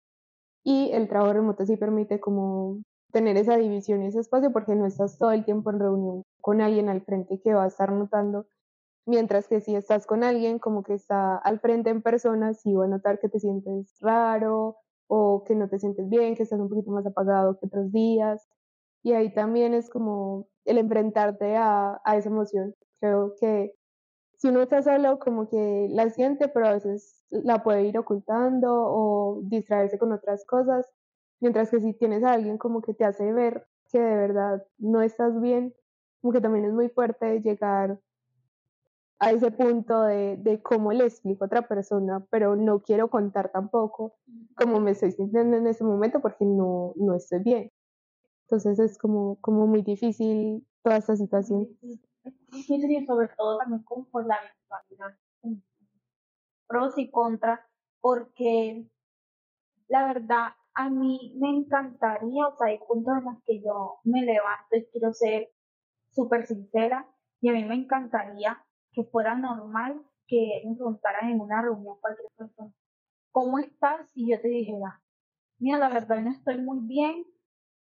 Y 0.65 0.91
el 0.93 1.09
trabajo 1.09 1.35
remoto 1.35 1.67
sí 1.67 1.77
permite 1.77 2.21
como 2.21 2.83
tener 3.13 3.37
esa 3.37 3.57
división 3.57 4.03
y 4.03 4.07
ese 4.07 4.21
espacio 4.21 4.53
porque 4.53 4.75
no 4.75 4.87
estás 4.87 5.19
todo 5.19 5.33
el 5.33 5.45
tiempo 5.45 5.71
en 5.71 5.81
reunión 5.81 6.25
con 6.41 6.61
alguien 6.61 6.89
al 6.89 7.03
frente 7.03 7.41
que 7.43 7.55
va 7.55 7.65
a 7.65 7.69
estar 7.69 7.93
notando 7.93 8.47
Mientras 9.05 9.49
que 9.49 9.61
si 9.61 9.75
estás 9.75 10.07
con 10.07 10.23
alguien 10.23 10.61
como 10.61 10.85
que 10.85 10.95
está 10.95 11.37
al 11.37 11.59
frente 11.59 11.91
en 11.91 12.03
persona, 12.03 12.55
sí 12.55 12.73
va 12.75 12.85
a 12.85 12.89
notar 12.89 13.19
que 13.19 13.29
te 13.29 13.41
sientes 13.41 13.97
raro 14.01 14.77
o 15.09 15.43
que 15.45 15.57
no 15.57 15.69
te 15.69 15.81
sientes 15.81 16.09
bien, 16.09 16.37
que 16.37 16.45
estás 16.45 16.61
un 16.61 16.69
poquito 16.69 16.93
más 16.93 17.05
apagado 17.05 17.59
que 17.59 17.67
otros 17.67 17.91
días. 17.91 18.47
Y 19.03 19.13
ahí 19.15 19.35
también 19.35 19.75
es 19.75 19.91
como 19.91 20.47
el 20.65 20.79
enfrentarte 20.79 21.57
a, 21.57 22.01
a 22.05 22.17
esa 22.17 22.29
emoción. 22.29 22.75
Creo 23.01 23.35
que 23.39 23.75
si 24.37 24.49
uno 24.49 24.63
está 24.63 24.83
solo, 24.83 25.19
como 25.21 25.49
que 25.49 25.89
la 25.91 26.11
siente, 26.11 26.49
pero 26.49 26.67
a 26.67 26.73
veces 26.73 27.25
la 27.31 27.63
puede 27.63 27.85
ir 27.85 27.97
ocultando 27.97 28.73
o 28.73 29.41
distraerse 29.45 29.99
con 29.99 30.13
otras 30.13 30.45
cosas. 30.45 30.85
Mientras 31.41 31.71
que 31.71 31.81
si 31.81 31.93
tienes 31.95 32.25
a 32.25 32.33
alguien 32.33 32.59
como 32.59 32.83
que 32.83 32.93
te 32.93 33.05
hace 33.05 33.33
ver 33.33 33.67
que 33.91 34.01
de 34.01 34.17
verdad 34.17 34.67
no 34.79 35.03
estás 35.03 35.41
bien, 35.41 35.75
como 36.21 36.33
que 36.33 36.41
también 36.41 36.65
es 36.65 36.73
muy 36.73 36.89
fuerte 36.89 37.41
llegar 37.41 38.01
a 39.21 39.31
ese 39.31 39.53
punto 39.53 40.03
de, 40.03 40.37
de, 40.39 40.61
cómo 40.61 40.93
le 40.93 41.05
explico 41.05 41.45
a 41.45 41.47
otra 41.47 41.69
persona, 41.69 42.27
pero 42.31 42.57
no 42.57 42.81
quiero 42.81 43.09
contar 43.09 43.53
tampoco 43.53 44.17
cómo 44.57 44.81
me 44.81 44.91
estoy 44.91 45.13
sintiendo 45.13 45.57
en 45.57 45.69
ese 45.69 45.85
momento 45.85 46.21
porque 46.21 46.45
no, 46.45 46.95
no 46.97 47.15
estoy 47.15 47.39
bien. 47.39 47.71
Entonces 48.53 48.79
es 48.81 48.99
como, 48.99 49.41
como 49.41 49.67
muy 49.67 49.81
difícil 49.81 50.69
toda 50.83 50.99
esta 50.99 51.17
situación. 51.17 51.71
Y 51.81 53.07
sobre 53.07 53.29
todo 53.29 53.57
también 53.57 53.83
como 53.83 54.05
por 54.11 54.27
la 54.27 54.37
virtualidad. 54.43 55.19
Pros 56.67 56.99
y 56.99 57.11
contras, 57.11 57.61
porque 58.03 58.87
la 59.89 60.07
verdad 60.07 60.49
a 60.75 60.91
mí 60.91 61.35
me 61.41 61.49
encantaría, 61.49 62.47
o 62.47 62.55
sea, 62.59 62.67
hay 62.67 62.79
puntos 62.87 63.15
en 63.17 63.25
los 63.25 63.43
que 63.47 63.63
yo 63.63 64.01
me 64.05 64.21
levanto 64.21 64.77
y 64.77 64.85
quiero 64.93 65.15
ser 65.15 65.51
súper 66.11 66.47
sincera, 66.47 67.09
y 67.41 67.49
a 67.49 67.53
mí 67.53 67.65
me 67.65 67.77
encantaría 67.77 68.63
que 68.93 69.05
fuera 69.05 69.35
normal 69.35 70.05
que 70.27 70.63
me 70.67 70.75
preguntaran 70.75 71.31
en 71.31 71.41
una 71.41 71.63
reunión 71.63 71.97
cualquier 72.03 72.29
persona, 72.37 72.75
¿cómo 73.31 73.59
estás? 73.61 74.11
Y 74.15 74.31
yo 74.31 74.39
te 74.43 74.49
dijera, 74.49 75.03
mira, 75.59 75.79
la 75.79 75.89
verdad 75.89 76.21
no 76.21 76.33
estoy 76.33 76.59
muy 76.59 76.81
bien, 76.87 77.25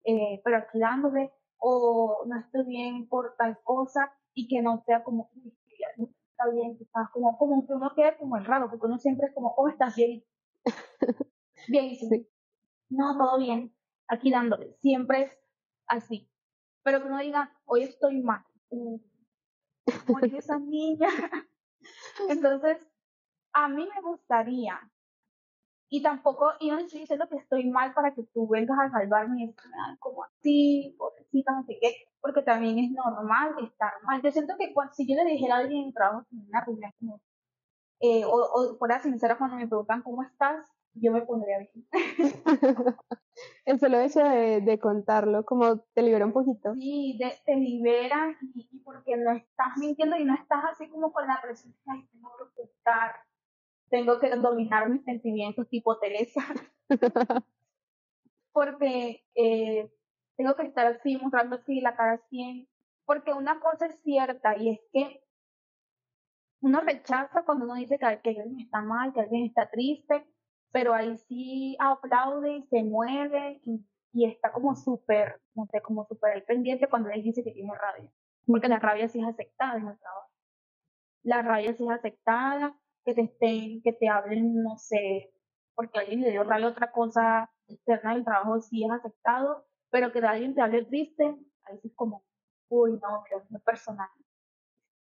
eh, 0.03 0.41
pero 0.43 0.57
aquí 0.57 0.79
dándole, 0.79 1.31
o 1.57 2.23
no 2.25 2.39
estoy 2.39 2.65
bien 2.65 3.07
por 3.07 3.35
tal 3.37 3.59
cosa, 3.63 4.13
y 4.33 4.47
que 4.47 4.61
no 4.61 4.81
sea 4.85 5.03
como, 5.03 5.29
está 5.75 6.49
bien, 6.51 6.77
estás 6.79 7.09
como, 7.11 7.37
como 7.37 7.65
que 7.65 7.73
uno 7.73 7.91
quede 7.95 8.17
como 8.17 8.37
el 8.37 8.45
raro, 8.45 8.69
porque 8.69 8.85
uno 8.85 8.97
siempre 8.97 9.27
es 9.27 9.33
como, 9.33 9.55
¿cómo 9.55 9.69
estás? 9.69 9.95
Bien. 9.95 10.23
bien, 11.67 11.95
sí. 11.95 12.29
No, 12.89 13.17
todo 13.17 13.37
bien, 13.39 13.75
aquí 14.07 14.31
dándole, 14.31 14.73
siempre 14.81 15.23
es 15.23 15.39
así. 15.87 16.29
Pero 16.83 17.01
que 17.01 17.07
uno 17.07 17.19
diga, 17.19 17.51
hoy 17.65 17.83
estoy 17.83 18.21
mal, 18.21 18.43
morir 20.07 20.35
esa 20.35 20.57
niña. 20.59 21.09
Entonces, 22.29 22.77
a 23.53 23.67
mí 23.67 23.87
me 23.93 24.01
gustaría, 24.01 24.79
y 25.89 26.03
tampoco, 26.03 26.51
y 26.59 26.69
no 26.69 26.77
estoy 26.77 27.01
diciendo 27.01 27.27
que 27.29 27.37
estoy 27.37 27.69
mal 27.69 27.93
para 27.93 28.13
que 28.13 28.23
tú 28.33 28.47
vengas 28.47 28.77
a 28.79 28.91
salvarme 28.91 29.43
y 29.43 29.55
como 29.99 30.23
así, 30.23 30.95
pobrecita, 30.97 31.51
no 31.53 31.63
sé 31.63 31.77
qué, 31.81 31.93
porque 32.21 32.43
también 32.43 32.77
es 32.77 32.91
normal 32.91 33.55
estar 33.63 33.93
mal. 34.03 34.21
Yo 34.21 34.31
siento 34.31 34.53
que 34.57 34.73
si 34.93 35.07
yo 35.07 35.15
le 35.15 35.31
dijera 35.31 35.55
a 35.55 35.59
alguien 35.59 35.85
en 35.85 35.93
trabajo 35.93 36.25
en 36.31 36.45
una 36.47 36.63
reunión 36.63 36.91
como, 36.99 37.21
eh, 38.01 38.23
o, 38.23 38.31
o 38.31 38.77
fuera 38.77 38.99
sincera 38.99 39.37
cuando 39.37 39.57
me 39.57 39.67
preguntan 39.67 40.03
cómo 40.03 40.21
estás, 40.23 40.63
yo 40.93 41.11
me 41.11 41.21
pondría 41.21 41.57
bien. 41.59 41.87
El 43.65 43.79
solo 43.79 43.99
hecho 43.99 44.19
de, 44.19 44.61
de, 44.61 44.79
contarlo, 44.79 45.45
como 45.45 45.79
te 45.93 46.01
libera 46.01 46.25
un 46.25 46.33
poquito. 46.33 46.73
Sí, 46.75 47.17
te 47.45 47.55
libera 47.55 48.35
y, 48.53 48.79
porque 48.83 49.15
no 49.17 49.31
estás 49.31 49.77
mintiendo 49.77 50.17
y 50.17 50.25
no 50.25 50.35
estás 50.35 50.63
así 50.71 50.89
como 50.89 51.11
con 51.11 51.25
la 51.25 51.39
presión 51.41 51.73
de 51.73 52.07
tengo 52.11 52.29
que 52.37 52.61
ocultar, 52.61 53.15
tengo 53.89 54.19
que 54.19 54.29
dominar 54.35 54.89
mis 54.89 55.03
sentimientos 55.03 55.67
tipo 55.69 55.97
Teresa. 55.97 56.41
porque 58.51 59.23
eh, 59.35 59.89
tengo 60.35 60.55
que 60.55 60.63
estar 60.63 60.85
así, 60.87 61.17
mostrando 61.17 61.57
así 61.57 61.81
la 61.81 61.95
cara 61.95 62.13
así. 62.13 62.69
Porque 63.05 63.33
una 63.33 63.59
cosa 63.59 63.87
es 63.87 64.01
cierta 64.03 64.57
y 64.57 64.71
es 64.71 64.79
que 64.91 65.23
uno 66.61 66.81
rechaza 66.81 67.43
cuando 67.45 67.65
uno 67.65 67.75
dice 67.75 67.97
que, 67.97 68.19
que 68.21 68.41
alguien 68.41 68.59
está 68.59 68.81
mal, 68.81 69.13
que 69.13 69.21
alguien 69.21 69.45
está 69.45 69.69
triste, 69.69 70.27
pero 70.71 70.93
ahí 70.93 71.17
sí 71.17 71.77
aplaude 71.79 72.57
y 72.57 72.63
se 72.63 72.83
mueve 72.83 73.61
y, 73.65 73.85
y 74.13 74.25
está 74.25 74.51
como 74.51 74.75
súper, 74.75 75.41
no 75.55 75.65
sé, 75.67 75.81
como 75.81 76.05
súper 76.05 76.43
pendiente 76.45 76.89
cuando 76.89 77.09
él 77.09 77.23
dice 77.23 77.43
que 77.43 77.51
tiene 77.51 77.73
rabia. 77.73 78.11
Porque 78.45 78.67
la 78.67 78.79
rabia 78.79 79.07
sí 79.07 79.19
es 79.21 79.27
aceptada 79.27 79.77
en 79.77 79.87
el 79.87 79.97
trabajo. 79.97 80.29
La 81.23 81.41
rabia 81.41 81.73
sí 81.73 81.83
es 81.85 81.89
aceptada, 81.91 82.77
que 83.05 83.13
te 83.13 83.21
estén, 83.21 83.81
que 83.81 83.93
te 83.93 84.09
hablen, 84.09 84.61
no 84.63 84.77
sé, 84.77 85.31
porque 85.75 85.99
alguien 85.99 86.21
le 86.21 86.31
dio 86.31 86.41
a 86.41 86.67
otra 86.67 86.91
cosa 86.91 87.49
externa 87.67 88.13
del 88.13 88.25
trabajo 88.25 88.59
sí 88.59 88.83
es 88.83 88.91
aceptado, 88.91 89.65
pero 89.89 90.11
que 90.11 90.19
alguien 90.19 90.53
te 90.53 90.61
hable 90.61 90.85
triste, 90.85 91.23
ahí 91.63 91.79
sí 91.81 91.87
es 91.87 91.95
como, 91.95 92.23
uy, 92.69 92.93
no, 92.93 93.23
pero 93.23 93.41
es 93.41 93.63
personal. 93.63 94.09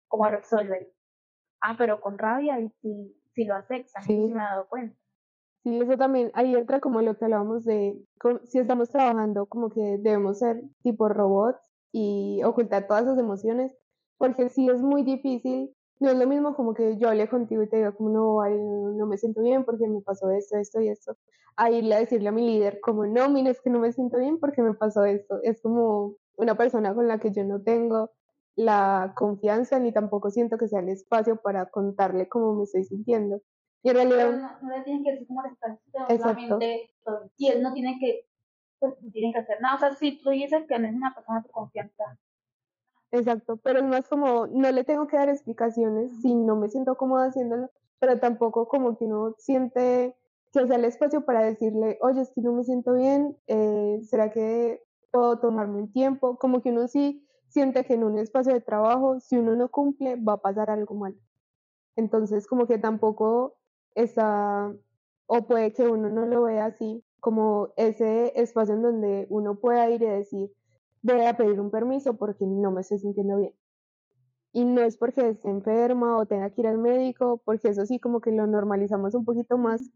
¿Cómo 0.07 0.29
resuelve? 0.29 0.93
Ah, 1.61 1.75
pero 1.77 1.99
con 1.99 2.17
rabia 2.17 2.55
ahí 2.55 2.69
sí, 2.81 3.19
sí 3.33 3.45
lo 3.45 3.55
aceptan, 3.55 4.03
sí. 4.03 4.27
sí 4.27 4.33
me 4.33 4.41
he 4.41 4.45
dado 4.45 4.67
cuenta. 4.69 4.97
Sí, 5.63 5.79
eso 5.81 5.97
también, 5.97 6.31
ahí 6.33 6.55
entra 6.55 6.79
como 6.79 7.01
lo 7.01 7.17
que 7.17 7.25
hablábamos 7.25 7.65
de, 7.65 8.01
si 8.45 8.59
estamos 8.59 8.89
trabajando 8.89 9.47
como 9.47 9.69
que 9.69 9.97
debemos 9.99 10.39
ser 10.39 10.61
tipo 10.81 11.09
robots 11.09 11.59
y 11.91 12.41
ocultar 12.43 12.87
todas 12.87 13.03
esas 13.03 13.19
emociones, 13.19 13.75
porque 14.17 14.49
sí 14.49 14.69
es 14.69 14.81
muy 14.81 15.03
difícil, 15.03 15.75
no 15.99 16.11
es 16.11 16.17
lo 16.17 16.27
mismo 16.27 16.55
como 16.55 16.73
que 16.73 16.97
yo 16.97 17.09
hable 17.09 17.27
contigo 17.27 17.63
y 17.63 17.69
te 17.69 17.77
diga 17.77 17.91
como 17.91 18.09
no, 18.09 18.47
no 18.47 19.05
me 19.05 19.17
siento 19.17 19.41
bien 19.41 19.65
porque 19.65 19.87
me 19.87 20.01
pasó 20.01 20.29
esto, 20.29 20.57
esto 20.57 20.81
y 20.81 20.89
esto, 20.89 21.17
a 21.55 21.71
irle 21.71 21.95
a 21.95 21.99
decirle 21.99 22.29
a 22.29 22.31
mi 22.31 22.45
líder 22.45 22.79
como 22.81 23.05
no, 23.05 23.29
mira, 23.29 23.51
es 23.51 23.61
que 23.61 23.69
no 23.69 23.79
me 23.79 23.91
siento 23.91 24.17
bien 24.17 24.39
porque 24.39 24.61
me 24.61 24.73
pasó 24.73 25.05
esto, 25.05 25.39
es 25.43 25.61
como 25.61 26.15
una 26.37 26.55
persona 26.55 26.93
con 26.93 27.07
la 27.07 27.19
que 27.19 27.31
yo 27.31 27.43
no 27.43 27.61
tengo 27.61 28.11
la 28.57 29.13
confianza 29.15 29.79
ni 29.79 29.91
tampoco 29.91 30.31
siento 30.31 30.57
que 30.57 30.67
sea 30.67 30.79
el 30.79 30.89
espacio 30.89 31.37
para 31.37 31.67
contarle 31.67 32.27
cómo 32.27 32.55
me 32.55 32.63
estoy 32.63 32.83
sintiendo. 32.83 33.41
Y 33.83 33.89
en 33.89 33.95
realidad... 33.95 34.31
No, 34.31 34.67
no, 34.67 34.75
le 34.75 34.83
tienen 34.83 35.03
que 35.03 35.11
decir 35.11 35.27
cómo 35.27 35.43
le 35.43 36.17
solamente 36.17 36.91
y 37.37 37.47
él 37.47 37.61
no 37.61 37.71
tiene 37.73 37.97
que, 37.99 38.27
pues, 38.79 38.95
no 39.01 39.11
tiene 39.11 39.31
que 39.31 39.39
hacer 39.39 39.61
nada. 39.61 39.75
O 39.75 39.79
sea, 39.79 39.95
si 39.95 40.19
tú 40.19 40.31
dices 40.31 40.65
que 40.67 40.79
no 40.79 40.87
es 40.87 40.95
una 40.95 41.13
persona 41.13 41.41
de 41.41 41.49
confianza. 41.49 42.17
Exacto, 43.11 43.55
pero 43.57 43.79
es 43.79 43.85
más 43.85 44.07
como, 44.09 44.47
no 44.47 44.69
le 44.71 44.83
tengo 44.83 45.07
que 45.07 45.15
dar 45.17 45.29
explicaciones 45.29 46.11
si 46.21 46.35
no 46.35 46.55
me 46.57 46.67
siento 46.69 46.95
cómoda 46.97 47.27
haciéndolo, 47.27 47.69
pero 47.99 48.19
tampoco 48.19 48.67
como 48.67 48.97
que 48.97 49.05
uno 49.05 49.33
siente 49.37 50.15
que 50.51 50.67
sea 50.67 50.75
el 50.75 50.85
espacio 50.85 51.21
para 51.25 51.41
decirle, 51.41 51.97
oye, 52.01 52.21
es 52.21 52.31
que 52.33 52.41
no 52.41 52.51
me 52.53 52.63
siento 52.65 52.93
bien, 52.93 53.37
eh, 53.47 53.99
¿será 54.03 54.29
que 54.31 54.81
puedo 55.11 55.39
tomarme 55.39 55.79
un 55.79 55.91
tiempo? 55.91 56.37
Como 56.37 56.61
que 56.61 56.69
uno 56.71 56.87
sí 56.87 57.25
siente 57.47 57.85
que 57.85 57.93
en 57.93 58.03
un 58.03 58.17
espacio 58.17 58.53
de 58.53 58.61
trabajo, 58.61 59.19
si 59.21 59.37
uno 59.37 59.55
no 59.55 59.69
cumple, 59.69 60.15
va 60.17 60.33
a 60.33 60.37
pasar 60.41 60.69
algo 60.69 60.95
mal. 60.95 61.15
Entonces, 61.95 62.47
como 62.47 62.67
que 62.67 62.77
tampoco 62.79 63.57
está, 63.95 64.73
o 65.27 65.41
puede 65.47 65.73
que 65.73 65.87
uno 65.87 66.09
no 66.09 66.25
lo 66.27 66.43
vea 66.43 66.65
así, 66.67 67.03
como 67.21 67.69
ese 67.77 68.33
espacio 68.41 68.75
en 68.75 68.83
donde 68.83 69.27
uno 69.29 69.55
pueda 69.59 69.89
ir 69.89 70.03
y 70.03 70.07
decir, 70.07 70.51
voy 71.13 71.25
a 71.25 71.37
pedir 71.37 71.59
un 71.59 71.71
permiso 71.71 72.15
porque 72.17 72.45
no 72.45 72.71
me 72.71 72.81
estoy 72.81 72.99
sintiendo 72.99 73.37
bien. 73.37 73.53
Y 74.53 74.65
no 74.65 74.81
es 74.81 74.97
porque 74.97 75.29
esté 75.29 75.49
enferma 75.49 76.17
o 76.17 76.25
tenga 76.25 76.49
que 76.49 76.61
ir 76.61 76.67
al 76.67 76.77
médico, 76.77 77.41
porque 77.45 77.69
eso 77.69 77.85
sí 77.85 77.99
como 77.99 78.21
que 78.21 78.31
lo 78.31 78.47
normalizamos 78.47 79.13
un 79.13 79.25
poquito 79.25 79.57
más. 79.57 79.91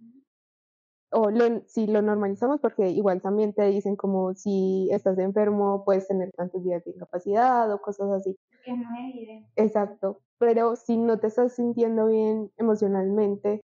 O 1.13 1.29
lo, 1.29 1.61
si 1.67 1.87
lo 1.87 2.01
normalizamos 2.01 2.61
porque 2.61 2.89
igual 2.89 3.21
también 3.21 3.53
te 3.53 3.65
dicen 3.65 3.95
como 3.97 4.33
si 4.33 4.87
estás 4.91 5.17
enfermo 5.17 5.83
puedes 5.83 6.07
tener 6.07 6.31
tantos 6.31 6.63
días 6.63 6.85
de 6.85 6.91
incapacidad 6.91 7.71
o 7.73 7.81
cosas 7.81 8.11
así. 8.11 8.37
Que 8.63 8.71
no 8.73 8.87
evidente. 8.97 9.49
Exacto. 9.55 10.21
Pero 10.37 10.75
si 10.75 10.97
no 10.97 11.19
te 11.19 11.27
estás 11.27 11.53
sintiendo 11.53 12.05
bien 12.05 12.51
emocionalmente, 12.57 13.61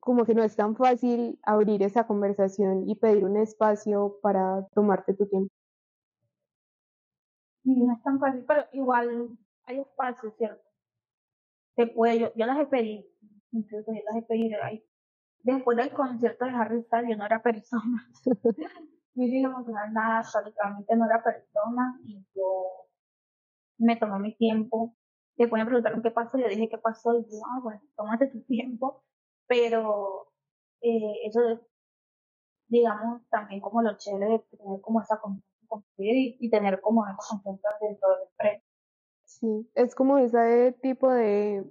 como 0.00 0.24
que 0.24 0.34
no 0.34 0.42
es 0.42 0.56
tan 0.56 0.74
fácil 0.74 1.38
abrir 1.42 1.82
esa 1.82 2.06
conversación 2.06 2.88
y 2.88 2.94
pedir 2.94 3.24
un 3.24 3.36
espacio 3.36 4.18
para 4.22 4.66
tomarte 4.74 5.12
tu 5.12 5.26
tiempo. 5.26 5.52
Sí, 7.68 7.74
no 7.76 7.92
es 7.92 8.02
tan 8.02 8.18
fácil, 8.18 8.46
pero 8.48 8.64
igual 8.72 9.28
hay 9.66 9.80
espacios, 9.80 10.34
¿cierto? 10.38 10.64
Se 11.76 11.86
puede, 11.88 12.18
yo, 12.18 12.32
yo 12.34 12.46
las 12.46 12.58
he 12.60 12.64
pedido, 12.64 13.04
incluso 13.52 13.92
yo 13.92 14.00
las 14.06 14.16
he 14.16 14.22
pedido. 14.22 14.58
Ahí. 14.62 14.82
Después 15.40 15.76
del 15.76 15.92
concierto 15.92 16.46
de 16.46 16.52
Harry 16.52 16.82
Styles, 16.84 17.10
yo 17.10 17.16
no 17.18 17.26
era 17.26 17.42
persona. 17.42 18.08
Física, 19.14 19.48
emocional, 19.48 19.92
nada, 19.92 20.22
prácticamente 20.32 20.96
no 20.96 21.04
era 21.04 21.22
persona 21.22 22.00
y 22.04 22.24
yo 22.34 22.86
me 23.76 23.96
tomé 23.96 24.18
mi 24.18 24.34
tiempo. 24.34 24.96
Después 25.36 25.60
me 25.60 25.66
preguntaron 25.66 26.00
qué 26.02 26.10
pasó, 26.10 26.38
yo 26.38 26.48
dije 26.48 26.70
qué 26.70 26.78
pasó 26.78 27.18
y 27.18 27.24
yo, 27.24 27.38
ah, 27.50 27.60
bueno, 27.62 27.82
tómate 27.96 28.28
tu 28.28 28.40
tiempo, 28.44 29.04
pero 29.46 30.32
eh, 30.80 31.26
eso 31.26 31.46
es, 31.50 31.60
digamos, 32.68 33.28
también 33.28 33.60
como 33.60 33.82
lo 33.82 33.94
chévere 33.98 34.26
de 34.26 34.38
tener 34.38 34.80
como 34.80 35.02
esa 35.02 35.20
confianza 35.20 35.57
y, 35.98 36.36
y 36.40 36.50
tener 36.50 36.80
como 36.80 37.04
esa 37.06 37.16
confianza 37.42 37.68
dentro 37.80 38.08
del 38.10 38.18
empresa. 38.30 38.64
Sí, 39.24 39.70
es 39.74 39.94
como 39.94 40.18
ese 40.18 40.72
tipo 40.80 41.12
de, 41.12 41.64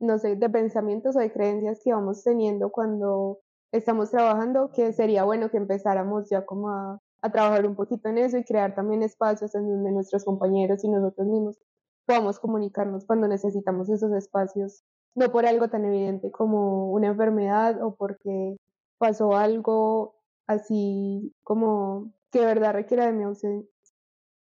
no 0.00 0.18
sé, 0.18 0.36
de 0.36 0.50
pensamientos 0.50 1.16
o 1.16 1.20
de 1.20 1.32
creencias 1.32 1.80
que 1.82 1.92
vamos 1.92 2.24
teniendo 2.24 2.70
cuando 2.70 3.40
estamos 3.72 4.10
trabajando, 4.10 4.70
que 4.72 4.92
sería 4.92 5.24
bueno 5.24 5.50
que 5.50 5.56
empezáramos 5.56 6.28
ya 6.28 6.44
como 6.44 6.70
a, 6.70 7.00
a 7.22 7.32
trabajar 7.32 7.66
un 7.66 7.76
poquito 7.76 8.08
en 8.08 8.18
eso 8.18 8.38
y 8.38 8.44
crear 8.44 8.74
también 8.74 9.02
espacios 9.02 9.54
en 9.54 9.68
donde 9.68 9.92
nuestros 9.92 10.24
compañeros 10.24 10.82
y 10.84 10.88
nosotros 10.88 11.26
mismos 11.26 11.58
podamos 12.06 12.38
comunicarnos 12.38 13.04
cuando 13.04 13.28
necesitamos 13.28 13.88
esos 13.90 14.12
espacios, 14.12 14.84
no 15.14 15.30
por 15.32 15.46
algo 15.46 15.68
tan 15.68 15.84
evidente 15.84 16.30
como 16.30 16.92
una 16.92 17.08
enfermedad 17.08 17.82
o 17.82 17.96
porque 17.96 18.56
pasó 18.98 19.36
algo 19.36 20.14
así 20.46 21.34
como 21.42 22.12
que 22.36 22.42
de 22.42 22.46
verdad 22.48 22.74
requiera 22.74 23.06
de 23.06 23.12
mi 23.14 23.24
ausencia. 23.24 23.72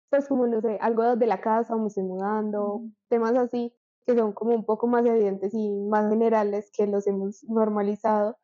Pues 0.10 0.28
como, 0.28 0.48
no 0.48 0.60
sé, 0.60 0.78
algo 0.82 1.16
de 1.16 1.28
la 1.28 1.40
casa 1.40 1.76
o 1.76 1.80
me 1.80 1.88
estoy 1.88 2.04
mudando, 2.04 2.82
temas 3.08 3.36
así 3.36 3.74
que 4.06 4.16
son 4.18 4.34
como 4.34 4.54
un 4.54 4.66
poco 4.66 4.88
más 4.88 5.06
evidentes 5.06 5.54
y 5.54 5.70
más 5.88 6.10
generales 6.10 6.72
que 6.76 6.88
los 6.88 7.08
hemos 7.08 7.44
normalizado. 7.46 8.38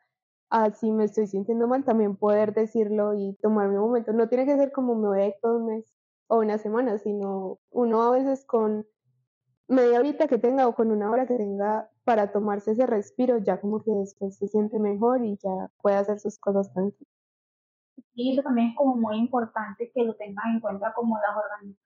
Así 0.49 0.91
me 0.91 1.05
estoy 1.05 1.27
sintiendo 1.27 1.67
mal, 1.67 1.83
también 1.83 2.15
poder 2.15 2.53
decirlo 2.53 3.13
y 3.13 3.35
tomarme 3.41 3.77
un 3.79 3.87
momento. 3.87 4.13
No 4.13 4.29
tiene 4.29 4.45
que 4.45 4.55
ser 4.55 4.71
como 4.71 4.95
me 4.95 5.07
voy 5.09 5.21
a 5.21 5.27
ir 5.27 5.35
todo 5.41 5.57
un 5.57 5.65
mes 5.65 5.93
o 6.27 6.37
una 6.39 6.57
semana, 6.57 6.97
sino 6.97 7.59
uno 7.71 8.03
a 8.03 8.11
veces 8.11 8.45
con 8.45 8.87
media 9.67 9.99
horita 9.99 10.27
que 10.27 10.37
tenga 10.37 10.67
o 10.67 10.75
con 10.75 10.91
una 10.91 11.11
hora 11.11 11.27
que 11.27 11.35
tenga 11.35 11.89
para 12.05 12.31
tomarse 12.31 12.71
ese 12.71 12.85
respiro, 12.85 13.39
ya 13.39 13.59
como 13.59 13.83
que 13.83 13.91
después 13.91 14.37
se 14.37 14.47
siente 14.47 14.79
mejor 14.79 15.25
y 15.25 15.37
ya 15.37 15.71
puede 15.81 15.97
hacer 15.97 16.19
sus 16.19 16.39
cosas 16.39 16.71
tranquilas. 16.71 17.14
Y 18.15 18.33
eso 18.33 18.41
también 18.43 18.69
es 18.69 18.75
como 18.75 18.95
muy 18.95 19.17
importante 19.17 19.91
que 19.93 20.03
lo 20.03 20.15
tengan 20.15 20.55
en 20.55 20.59
cuenta 20.61 20.93
como 20.93 21.17
las 21.17 21.35
organizaciones 21.35 21.77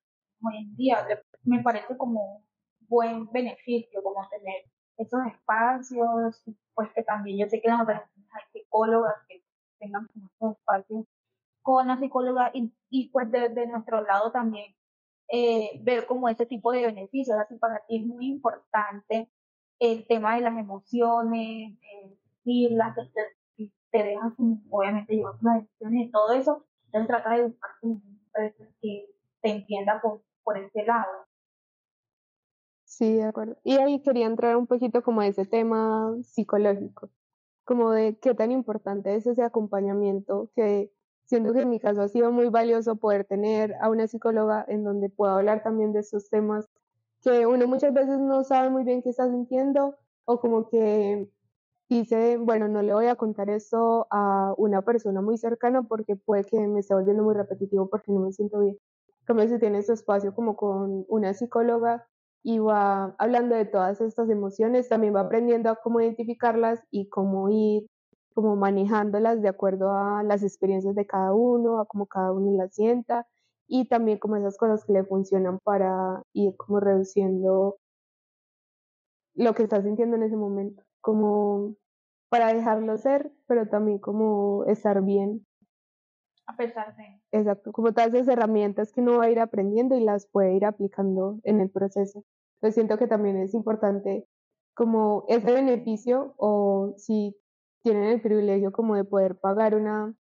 hoy 0.44 0.58
en 0.58 0.76
día. 0.76 1.08
Me 1.44 1.62
parece 1.64 1.98
como 1.98 2.38
un 2.38 2.46
buen 2.88 3.32
beneficio, 3.32 4.02
como 4.04 4.28
tener 4.30 4.64
esos 4.98 5.20
espacios, 5.28 6.44
pues 6.74 6.90
que 6.94 7.04
también 7.04 7.40
yo 7.40 7.50
sé 7.50 7.62
que 7.62 7.68
las 7.68 7.82
organizaciones 7.82 8.30
hay 8.34 8.62
psicólogas 8.62 9.16
que 9.28 9.44
tengan 9.80 10.08
como 10.08 10.28
esos 10.28 10.58
espacios 10.58 11.06
con 11.62 11.88
la 11.88 12.00
psicóloga 12.00 12.52
y, 12.54 13.10
pues 13.10 13.32
de, 13.32 13.50
de 13.50 13.68
nuestro 13.68 14.02
lado 14.02 14.32
también 14.32 14.76
eh, 15.30 15.80
ver 15.84 16.06
como 16.06 16.30
ese 16.30 16.46
tipo 16.46 16.72
de 16.72 16.86
beneficios. 16.86 17.38
Así 17.40 17.56
para 17.58 17.80
ti 17.88 17.98
es 17.98 18.06
muy 18.06 18.28
importante 18.28 19.30
el 19.80 20.06
tema 20.08 20.36
de 20.36 20.42
las 20.42 20.58
emociones, 20.58 21.78
eh, 21.82 22.18
te 23.92 24.04
dejas 24.04 24.34
obviamente 24.70 25.16
llevar 25.16 25.36
las 25.42 25.62
decisiones 25.62 26.08
y 26.08 26.12
todo 26.12 26.34
eso, 26.34 26.66
entonces 26.86 27.08
trata 27.08 27.36
de 27.36 27.44
buscar 27.44 27.72
que 28.82 29.10
te 29.42 29.50
entienda 29.50 30.00
por, 30.02 30.22
por 30.44 30.58
ese 30.58 30.84
lado. 30.86 31.26
Sí, 32.86 33.16
de 33.16 33.24
acuerdo. 33.24 33.58
Y 33.64 33.78
ahí 33.78 34.02
quería 34.02 34.26
entrar 34.26 34.58
un 34.58 34.68
poquito 34.68 35.04
como 35.04 35.22
a 35.22 35.28
ese 35.28 35.46
tema 35.46 36.16
psicológico, 36.24 37.10
como 37.64 37.92
de 37.92 38.18
qué 38.18 38.34
tan 38.34 38.52
importante 38.52 39.16
es 39.16 39.28
ese 39.28 39.44
acompañamiento 39.44 40.50
que 40.56 40.92
siento 41.26 41.54
que 41.54 41.62
en 41.62 41.70
mi 41.70 41.80
caso 41.80 42.02
ha 42.02 42.08
sido 42.08 42.32
muy 42.32 42.50
valioso 42.50 42.96
poder 42.96 43.26
tener 43.26 43.76
a 43.82 43.90
una 43.90 44.08
psicóloga 44.08 44.66
en 44.68 44.84
donde 44.84 45.10
pueda 45.10 45.36
hablar 45.36 45.62
también 45.62 45.94
de 45.94 46.00
esos 46.00 46.30
temas 46.30 46.68
que 47.22 47.46
uno 47.46 47.68
muchas 47.68 47.94
veces 47.94 48.20
no 48.20 48.44
sabe 48.44 48.70
muy 48.70 48.84
bien 48.84 49.04
qué 49.04 49.10
está 49.10 49.30
sintiendo 49.30 49.98
o 50.26 50.40
como 50.40 50.68
que 50.70 51.30
dice, 51.90 52.38
bueno, 52.38 52.68
no 52.68 52.82
le 52.84 52.94
voy 52.94 53.08
a 53.08 53.16
contar 53.16 53.50
esto 53.50 54.08
a 54.12 54.54
una 54.58 54.84
persona 54.84 55.22
muy 55.22 55.38
cercana 55.38 55.84
porque 55.84 56.16
puede 56.16 56.44
que 56.46 56.60
me 56.68 56.80
esté 56.82 56.94
volviendo 56.94 57.24
muy 57.24 57.34
repetitivo 57.36 57.90
porque 57.90 58.12
no 58.12 58.22
me 58.22 58.32
siento 58.32 58.60
bien. 58.60 58.78
Como 59.28 59.42
si 59.42 59.60
tiene 59.60 59.82
su 59.84 59.94
espacio 59.94 60.34
como 60.36 60.56
con 60.56 61.06
una 61.08 61.34
psicóloga 61.34 62.08
y 62.44 62.60
va 62.60 63.16
hablando 63.18 63.56
de 63.56 63.66
todas 63.66 64.02
estas 64.02 64.30
emociones, 64.30 64.90
también 64.90 65.16
va 65.16 65.22
aprendiendo 65.22 65.70
a 65.72 65.78
cómo 65.78 66.00
identificarlas 66.02 66.82
y 66.92 67.10
cómo 67.10 67.50
ir 67.50 67.88
como 68.36 68.56
manejándolas 68.56 69.42
de 69.42 69.50
acuerdo 69.50 69.92
a 69.92 70.24
las 70.24 70.44
experiencias 70.44 70.96
de 70.96 71.08
cada 71.08 71.34
uno, 71.34 71.80
a 71.82 71.86
cómo 71.86 72.06
cada 72.08 72.32
uno 72.32 72.52
las 72.58 72.74
sienta 72.74 73.28
y 73.68 73.88
también 73.88 74.20
como 74.20 74.38
esas 74.38 74.58
cosas 74.58 74.86
que 74.86 74.94
le 74.94 75.04
funcionan 75.04 75.60
para 75.64 76.24
ir 76.34 76.56
como 76.58 76.80
reduciendo 76.80 77.78
lo 79.36 79.54
que 79.54 79.64
está 79.64 79.82
sintiendo 79.82 80.16
en 80.16 80.24
ese 80.24 80.36
momento 80.38 80.84
como 81.02 81.76
para 82.30 82.54
dejarlo 82.54 82.98
ser, 82.98 83.32
pero 83.48 83.68
también 83.68 84.00
como 84.00 84.64
estar 84.66 85.04
bien. 85.04 85.46
A 86.46 86.56
pesar 86.56 86.96
de. 86.96 87.22
Exacto, 87.32 87.72
como 87.72 87.92
todas 87.92 88.14
esas 88.14 88.30
herramientas 88.30 88.92
que 88.92 89.02
uno 89.02 89.18
va 89.18 89.26
a 89.26 89.30
ir 89.30 89.40
aprendiendo 89.40 89.96
y 89.96 90.04
las 90.04 90.28
puede 90.28 90.56
ir 90.56 90.66
aplicando 90.66 91.40
en 91.44 91.60
el 91.60 91.70
proceso. 91.70 92.24
Yo 92.62 92.72
siento 92.72 92.98
que 92.98 93.08
también 93.08 93.38
es 93.38 93.54
importante 93.54 94.28
como 94.74 95.26
ese 95.28 95.52
beneficio 95.52 96.34
o 96.38 96.94
si 96.98 97.36
tienen 97.84 98.06
el 98.06 98.22
privilegio 98.22 98.72
como 98.72 98.96
de 98.96 99.04
poder 99.04 99.40
pagar 99.40 99.76
una 99.76 100.16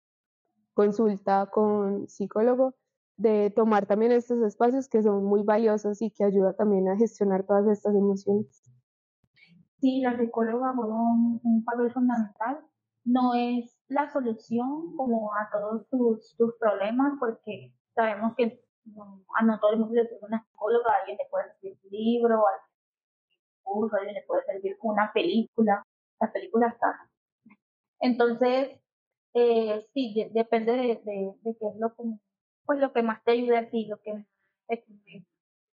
consulta 0.74 1.50
con 1.52 2.08
psicólogo, 2.08 2.76
de 3.18 3.52
tomar 3.54 3.86
también 3.86 4.12
estos 4.12 4.42
espacios 4.44 4.88
que 4.88 5.04
son 5.04 5.26
muy 5.26 5.44
valiosos 5.44 6.02
y 6.02 6.12
que 6.12 6.24
ayuda 6.24 6.54
también 6.54 6.88
a 6.88 6.98
gestionar 6.98 7.46
todas 7.46 7.68
estas 7.68 7.96
emociones. 7.96 8.69
Sí, 9.82 10.02
la 10.02 10.18
psicóloga 10.18 10.74
juega 10.76 10.94
un, 10.96 11.40
un, 11.44 11.64
papel 11.64 11.92
fundamental. 11.94 12.60
No 13.06 13.34
es 13.34 13.78
la 13.88 14.10
solución 14.12 14.96
como 14.96 15.34
a 15.34 15.50
todos 15.52 15.88
tus, 15.90 16.36
tus 16.38 16.56
problemas, 16.60 17.14
porque 17.20 17.74
sabemos 17.96 18.36
que 18.36 18.62
a 19.36 19.44
no 19.44 19.60
todo 19.60 19.72
el 19.74 19.80
mundo 19.80 19.96
le 19.96 20.08
sirve 20.08 20.28
una 20.28 20.44
psicóloga, 20.44 20.92
a 20.92 21.00
alguien 21.00 21.18
le 21.18 21.30
puede 21.30 21.46
servir 21.54 21.78
un 21.84 21.92
libro, 21.92 22.36
a 22.40 23.72
un 23.72 23.90
alguien 23.94 24.16
le 24.16 24.24
puede 24.28 24.44
servir 24.46 24.78
una 24.82 25.12
película. 25.14 25.84
La 26.20 26.32
película 26.32 26.68
está. 26.68 27.10
Entonces, 28.02 28.80
eh, 29.34 29.86
sí, 29.94 30.30
depende 30.34 30.74
de, 30.74 30.88
de, 31.04 31.58
qué 31.60 31.68
es 31.68 31.76
lo 31.80 31.94
que, 31.96 32.04
pues 32.66 32.80
lo 32.80 32.92
que 32.94 33.04
más 33.04 33.24
te 33.24 33.32
ayude 33.32 33.58
a 33.58 33.70
ti, 33.70 33.88
lo 33.88 34.00
que 34.02 34.26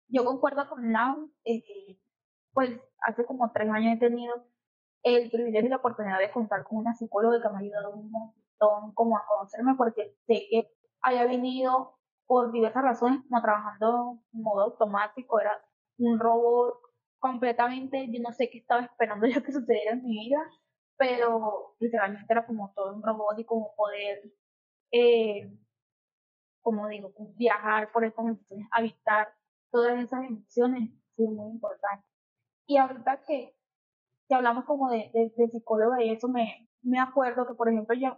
Yo 0.07 0.25
concuerdo 0.25 0.69
con 0.69 0.91
Lau, 0.91 1.31
eh, 1.45 1.63
pues 2.53 2.69
hace 3.01 3.25
como 3.25 3.51
tres 3.51 3.69
años 3.69 3.95
he 3.95 3.99
tenido 3.99 4.33
el 5.03 5.31
privilegio 5.31 5.67
y 5.67 5.69
la 5.69 5.77
oportunidad 5.77 6.19
de 6.19 6.31
contar 6.31 6.63
con 6.63 6.79
una 6.79 6.93
psicóloga 6.93 7.41
que 7.41 7.49
me 7.49 7.55
ha 7.55 7.59
ayudado 7.59 7.91
un 7.91 8.11
montón 8.11 8.93
como 8.93 9.17
a 9.17 9.25
conocerme 9.27 9.75
porque 9.75 10.15
sé 10.27 10.47
que 10.49 10.71
haya 11.01 11.25
venido 11.25 11.97
por 12.27 12.51
diversas 12.51 12.83
razones 12.83 13.21
como 13.27 13.41
trabajando 13.41 14.19
en 14.33 14.41
modo 14.41 14.61
automático, 14.61 15.39
era 15.39 15.57
un 15.97 16.19
robot 16.19 16.79
completamente, 17.19 18.07
yo 18.11 18.21
no 18.21 18.31
sé 18.31 18.49
qué 18.49 18.59
estaba 18.59 18.83
esperando 18.83 19.27
yo 19.27 19.43
que 19.43 19.51
sucediera 19.51 19.93
en 19.93 20.03
mi 20.03 20.27
vida, 20.27 20.39
pero 20.97 21.75
literalmente 21.79 22.31
era 22.31 22.45
como 22.45 22.71
todo 22.73 22.95
un 22.95 23.03
robot 23.03 23.37
y 23.39 23.45
como 23.45 23.75
poder, 23.75 24.21
eh, 24.91 25.51
como 26.61 26.87
digo, 26.87 27.11
viajar 27.35 27.91
por 27.91 28.05
estas 28.05 28.25
instituciones, 28.25 28.67
habitar 28.71 29.33
todas 29.71 29.99
esas 29.99 30.23
emociones 30.23 30.89
son 31.15 31.35
muy 31.35 31.51
importantes. 31.51 32.10
Y 32.71 32.77
ahorita 32.77 33.21
que, 33.27 33.53
que 34.29 34.33
hablamos 34.33 34.63
como 34.63 34.89
de, 34.89 35.11
de, 35.13 35.47
psicóloga 35.49 36.01
y 36.01 36.11
eso, 36.11 36.29
me, 36.29 36.69
me 36.81 37.01
acuerdo 37.01 37.45
que, 37.45 37.53
por 37.53 37.67
ejemplo, 37.67 37.93
yo, 37.99 38.17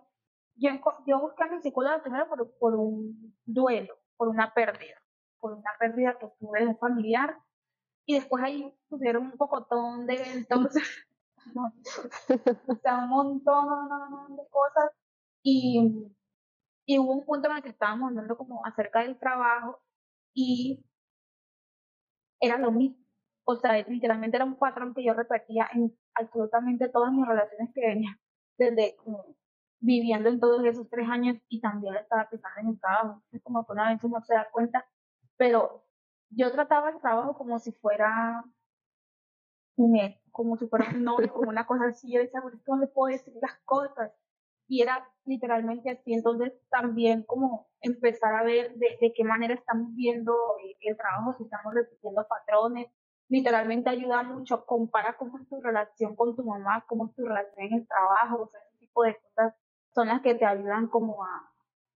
yo, 0.54 0.70
yo 1.08 1.20
busqué 1.20 1.44
a 1.44 1.48
mi 1.48 1.60
psicóloga 1.60 2.04
primero 2.04 2.30
por, 2.30 2.56
por 2.60 2.76
un 2.76 3.36
duelo, 3.46 3.96
por 4.16 4.28
una 4.28 4.54
pérdida, 4.54 5.02
por 5.40 5.54
una 5.54 5.72
pérdida 5.80 6.20
que 6.20 6.28
tuve 6.40 6.68
de 6.68 6.76
familiar, 6.76 7.36
y 8.06 8.14
después 8.14 8.44
ahí 8.44 8.72
pusieron 8.90 9.26
un 9.26 9.38
pocotón 9.38 10.06
de 10.06 10.22
eventos, 10.22 10.76
o 12.68 12.76
sea, 12.76 12.98
un 13.00 13.10
montón, 13.10 13.70
un 13.72 13.90
montón 13.90 14.36
de 14.38 14.48
cosas, 14.52 14.92
y, 15.42 16.14
y 16.86 17.00
hubo 17.00 17.12
un 17.12 17.26
punto 17.26 17.50
en 17.50 17.58
el 17.58 17.64
que 17.64 17.70
estábamos 17.70 18.10
hablando 18.10 18.38
como 18.38 18.64
acerca 18.68 19.00
del 19.00 19.18
trabajo, 19.18 19.82
y 20.32 20.86
era 22.40 22.60
lo 22.60 22.72
mismo. 22.72 23.03
O 23.46 23.56
sea, 23.56 23.78
literalmente 23.88 24.38
era 24.38 24.46
un 24.46 24.58
patrón 24.58 24.94
que 24.94 25.04
yo 25.04 25.14
repetía 25.14 25.70
en 25.74 25.96
absolutamente 26.16 26.90
todas 26.90 27.12
mis 27.12 27.28
relaciones 27.28 27.70
que 27.74 27.82
venía 27.88 28.20
desde 28.58 28.96
como 28.98 29.36
viviendo 29.80 30.30
en 30.30 30.40
todos 30.40 30.64
esos 30.66 30.90
tres 30.90 31.08
años 31.10 31.38
y 31.50 31.60
también 31.60 31.96
estaba 31.96 32.22
aplicando 32.24 32.62
en 32.62 32.68
el 32.70 32.80
trabajo. 32.80 33.22
Es 33.32 33.42
como 33.44 33.66
que 33.66 33.74
una 33.74 33.90
vez 33.90 34.04
uno 34.04 34.22
se 34.22 34.34
da 34.34 34.48
cuenta, 34.52 34.86
pero 35.38 35.86
yo 36.30 36.52
trataba 36.52 36.90
el 36.92 37.02
trabajo 37.02 37.36
como 37.38 37.60
si 37.60 37.72
fuera 37.74 38.44
un 39.76 39.94
como 40.32 40.58
si 40.58 40.68
fuera 40.68 40.90
un 40.90 41.04
novio, 41.04 41.32
como 41.34 41.50
una 41.50 41.66
cosa 41.68 41.86
así. 41.88 42.12
Yo 42.14 42.22
decía, 42.22 42.42
bueno, 42.42 42.60
no 42.68 42.78
le 42.78 42.88
puedo 42.88 43.12
decir 43.12 43.34
las 43.42 43.60
cosas. 43.66 44.12
Y 44.68 44.82
era 44.82 45.08
literalmente 45.26 45.90
así. 45.92 46.14
Entonces 46.14 46.54
también 46.70 47.24
como 47.24 47.70
empezar 47.82 48.34
a 48.36 48.44
ver 48.44 48.76
de, 48.76 48.98
de 49.02 49.14
qué 49.14 49.24
manera 49.24 49.54
estamos 49.54 49.94
viendo 49.96 50.36
el 50.82 50.98
trabajo, 50.98 51.34
si 51.34 51.44
estamos 51.44 51.74
repitiendo 51.74 52.26
patrones. 52.28 52.88
Literalmente 53.34 53.90
ayuda 53.90 54.22
mucho. 54.22 54.64
Compara 54.64 55.18
cómo 55.18 55.40
es 55.40 55.50
tu 55.50 55.60
relación 55.60 56.16
con 56.16 56.36
tu 56.36 56.44
mamá, 56.44 56.86
cómo 56.88 57.08
es 57.08 57.16
tu 57.16 57.24
relación 57.24 57.66
en 57.66 57.74
el 57.80 57.88
trabajo. 57.88 58.44
O 58.44 58.48
sea, 58.52 58.60
ese 58.62 58.78
tipo 58.78 59.02
de 59.02 59.18
cosas 59.18 59.56
son 59.96 60.10
las 60.10 60.22
que 60.22 60.36
te 60.36 60.46
ayudan 60.46 60.88
como 60.88 61.24
a, 61.24 61.52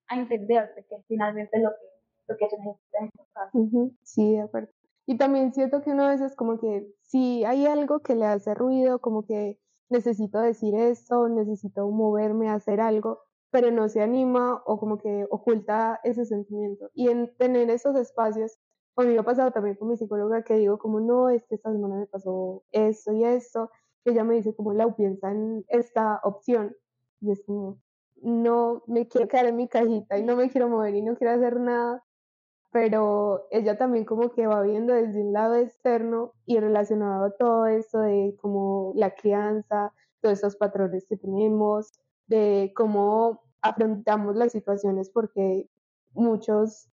a 0.07 0.15
entenderte, 0.15 0.83
que 0.89 0.95
finalmente 1.07 1.59
lo 1.59 1.69
que, 1.69 1.85
lo 2.27 2.37
que 2.37 2.49
se 2.49 2.57
necesita 2.57 2.97
en 2.97 3.05
estos 3.05 3.27
casos. 3.33 3.91
Sí, 4.01 4.33
de 4.33 4.41
acuerdo. 4.41 4.69
Y 5.05 5.17
también 5.19 5.53
siento 5.53 5.83
que 5.83 5.91
una 5.91 6.09
vez 6.09 6.21
es 6.21 6.35
como 6.35 6.59
que 6.59 6.87
si 7.03 7.45
hay 7.45 7.67
algo 7.67 7.99
que 7.99 8.15
le 8.15 8.25
hace 8.25 8.55
ruido, 8.55 8.99
como 8.99 9.23
que 9.23 9.59
necesito 9.89 10.39
decir 10.39 10.73
esto, 10.73 11.29
necesito 11.29 11.87
moverme 11.91 12.49
a 12.49 12.55
hacer 12.55 12.81
algo, 12.81 13.19
pero 13.51 13.69
no 13.69 13.89
se 13.89 14.01
anima 14.01 14.63
o 14.65 14.79
como 14.79 14.97
que 14.97 15.27
oculta 15.29 15.99
ese 16.03 16.25
sentimiento. 16.25 16.89
Y 16.95 17.09
en 17.09 17.31
tener 17.37 17.69
esos 17.69 17.95
espacios, 17.95 18.57
a 18.97 19.03
mí 19.03 19.13
me 19.13 19.19
ha 19.19 19.23
pasado 19.23 19.51
también 19.51 19.75
con 19.75 19.89
mi 19.89 19.97
psicóloga 19.97 20.43
que 20.43 20.55
digo 20.55 20.77
como, 20.77 20.99
no, 20.99 21.29
es 21.29 21.45
que 21.45 21.55
esta 21.55 21.71
semana 21.71 21.95
me 21.95 22.07
pasó 22.07 22.63
esto 22.71 23.13
y 23.13 23.23
esto, 23.23 23.71
que 24.03 24.11
ella 24.11 24.23
me 24.23 24.35
dice 24.35 24.55
como, 24.55 24.73
la 24.73 24.95
piensa 24.95 25.31
en 25.31 25.65
esta 25.67 26.19
opción. 26.23 26.75
Y 27.21 27.31
es 27.31 27.43
como, 27.45 27.79
no 28.21 28.83
me 28.87 29.07
quiero 29.07 29.27
quedar 29.27 29.45
en 29.45 29.55
mi 29.55 29.67
cajita 29.67 30.17
y 30.17 30.23
no 30.23 30.35
me 30.35 30.49
quiero 30.49 30.69
mover 30.69 30.95
y 30.95 31.01
no 31.01 31.15
quiero 31.15 31.33
hacer 31.33 31.59
nada, 31.59 32.03
pero 32.71 33.47
ella 33.51 33.77
también 33.77 34.05
como 34.05 34.31
que 34.31 34.47
va 34.47 34.61
viendo 34.61 34.93
desde 34.93 35.21
un 35.21 35.33
lado 35.33 35.55
externo 35.55 36.33
y 36.45 36.59
relacionado 36.59 37.25
a 37.25 37.31
todo 37.31 37.65
eso 37.67 37.99
de 37.99 38.35
como 38.41 38.93
la 38.95 39.15
crianza, 39.15 39.93
todos 40.21 40.39
esos 40.39 40.55
patrones 40.55 41.05
que 41.07 41.17
tenemos, 41.17 41.91
de 42.27 42.73
cómo 42.75 43.43
afrontamos 43.61 44.35
las 44.35 44.51
situaciones 44.51 45.09
porque 45.09 45.69
muchos, 46.13 46.89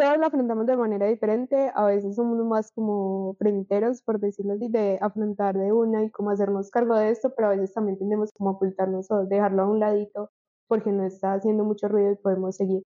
todos 0.00 0.16
lo 0.16 0.26
afrontamos 0.26 0.64
de 0.64 0.78
manera 0.78 1.06
diferente, 1.06 1.70
a 1.74 1.84
veces 1.84 2.16
somos 2.16 2.38
más 2.46 2.72
como 2.72 3.34
fronteros, 3.34 4.00
por 4.00 4.18
decirlo 4.18 4.54
así, 4.54 4.68
de 4.68 4.98
afrontar 5.02 5.58
de 5.58 5.72
una 5.74 6.02
y 6.02 6.10
cómo 6.10 6.30
hacernos 6.30 6.70
cargo 6.70 6.96
de 6.96 7.10
esto, 7.10 7.34
pero 7.36 7.48
a 7.48 7.50
veces 7.50 7.74
también 7.74 7.98
tendemos 7.98 8.32
como 8.32 8.52
ocultarnos 8.52 9.10
o 9.10 9.26
dejarlo 9.26 9.62
a 9.62 9.68
un 9.68 9.78
ladito 9.78 10.30
porque 10.68 10.90
no 10.90 11.04
está 11.04 11.34
haciendo 11.34 11.64
mucho 11.64 11.86
ruido 11.86 12.12
y 12.12 12.16
podemos 12.16 12.56
seguir. 12.56 12.82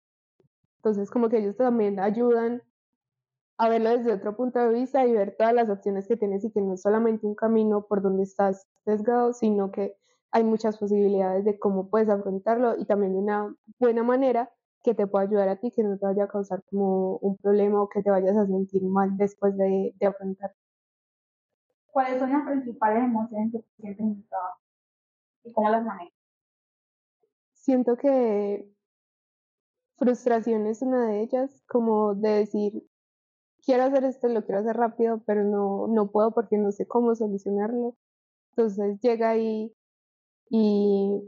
Entonces, 0.76 1.10
como 1.10 1.30
que 1.30 1.38
ellos 1.38 1.56
también 1.56 1.98
ayudan 1.98 2.62
a 3.56 3.70
verlo 3.70 3.96
desde 3.96 4.12
otro 4.12 4.36
punto 4.36 4.58
de 4.58 4.68
vista 4.68 5.06
y 5.06 5.12
ver 5.12 5.34
todas 5.38 5.54
las 5.54 5.70
opciones 5.70 6.06
que 6.06 6.18
tienes 6.18 6.44
y 6.44 6.50
que 6.50 6.60
no 6.60 6.74
es 6.74 6.82
solamente 6.82 7.26
un 7.26 7.34
camino 7.34 7.86
por 7.86 8.02
donde 8.02 8.24
estás 8.24 8.66
sesgado, 8.84 9.32
sino 9.32 9.72
que 9.72 9.96
hay 10.30 10.44
muchas 10.44 10.76
posibilidades 10.76 11.46
de 11.46 11.58
cómo 11.58 11.88
puedes 11.88 12.10
afrontarlo 12.10 12.76
y 12.78 12.84
también 12.84 13.14
de 13.14 13.18
una 13.20 13.56
buena 13.78 14.02
manera 14.02 14.50
que 14.82 14.94
te 14.94 15.06
pueda 15.06 15.24
ayudar 15.26 15.48
a 15.48 15.56
ti, 15.56 15.70
que 15.70 15.82
no 15.82 15.98
te 15.98 16.06
vaya 16.06 16.24
a 16.24 16.28
causar 16.28 16.62
como 16.70 17.16
un 17.18 17.36
problema 17.36 17.82
o 17.82 17.88
que 17.88 18.02
te 18.02 18.10
vayas 18.10 18.36
a 18.36 18.46
sentir 18.46 18.82
mal 18.84 19.16
después 19.16 19.56
de, 19.56 19.94
de 19.98 20.06
afrontar. 20.06 20.54
¿Cuáles 21.86 22.20
son 22.20 22.30
las 22.30 22.46
principales 22.46 23.04
emociones 23.04 23.52
que 23.52 23.64
sientes 23.80 24.00
en 24.00 24.10
el 24.12 24.28
trabajo 24.28 24.60
y 25.44 25.52
cómo 25.52 25.70
las 25.70 25.84
manejas? 25.84 26.12
Siento 27.54 27.96
que 27.96 28.70
frustración 29.98 30.66
es 30.66 30.80
una 30.82 31.08
de 31.08 31.22
ellas, 31.22 31.62
como 31.66 32.14
de 32.14 32.30
decir, 32.30 32.88
quiero 33.64 33.84
hacer 33.84 34.04
esto, 34.04 34.28
lo 34.28 34.44
quiero 34.44 34.60
hacer 34.60 34.76
rápido, 34.76 35.22
pero 35.26 35.44
no, 35.44 35.86
no 35.88 36.10
puedo 36.10 36.32
porque 36.32 36.56
no 36.56 36.72
sé 36.72 36.86
cómo 36.86 37.14
solucionarlo. 37.14 37.96
Entonces 38.52 39.00
llega 39.00 39.30
ahí 39.30 39.74
y 40.50 41.20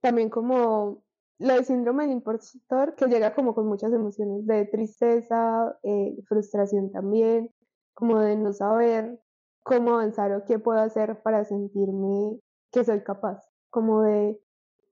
también 0.00 0.30
como 0.30 1.01
lo 1.42 1.54
del 1.54 1.64
síndrome 1.64 2.04
del 2.04 2.12
impostor, 2.12 2.94
que 2.94 3.06
llega 3.06 3.34
como 3.34 3.54
con 3.54 3.66
muchas 3.66 3.92
emociones 3.92 4.46
de 4.46 4.64
tristeza, 4.66 5.76
eh, 5.82 6.16
frustración 6.28 6.92
también, 6.92 7.52
como 7.94 8.20
de 8.20 8.36
no 8.36 8.52
saber 8.52 9.20
cómo 9.62 9.94
avanzar 9.94 10.32
o 10.32 10.44
qué 10.44 10.58
puedo 10.58 10.80
hacer 10.80 11.20
para 11.22 11.44
sentirme 11.44 12.38
que 12.70 12.84
soy 12.84 13.02
capaz, 13.02 13.44
como 13.70 14.02
de 14.02 14.40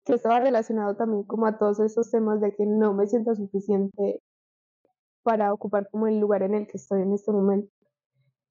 que 0.05 0.13
estaba 0.13 0.39
relacionado 0.39 0.95
también 0.95 1.23
como 1.23 1.45
a 1.47 1.57
todos 1.57 1.79
esos 1.81 2.09
temas 2.09 2.39
de 2.39 2.55
que 2.55 2.65
no 2.65 2.93
me 2.93 3.07
siento 3.07 3.35
suficiente 3.35 4.21
para 5.23 5.53
ocupar 5.53 5.89
como 5.89 6.07
el 6.07 6.19
lugar 6.19 6.43
en 6.43 6.53
el 6.55 6.67
que 6.67 6.77
estoy 6.77 7.01
en 7.01 7.13
este 7.13 7.31
momento. 7.33 7.69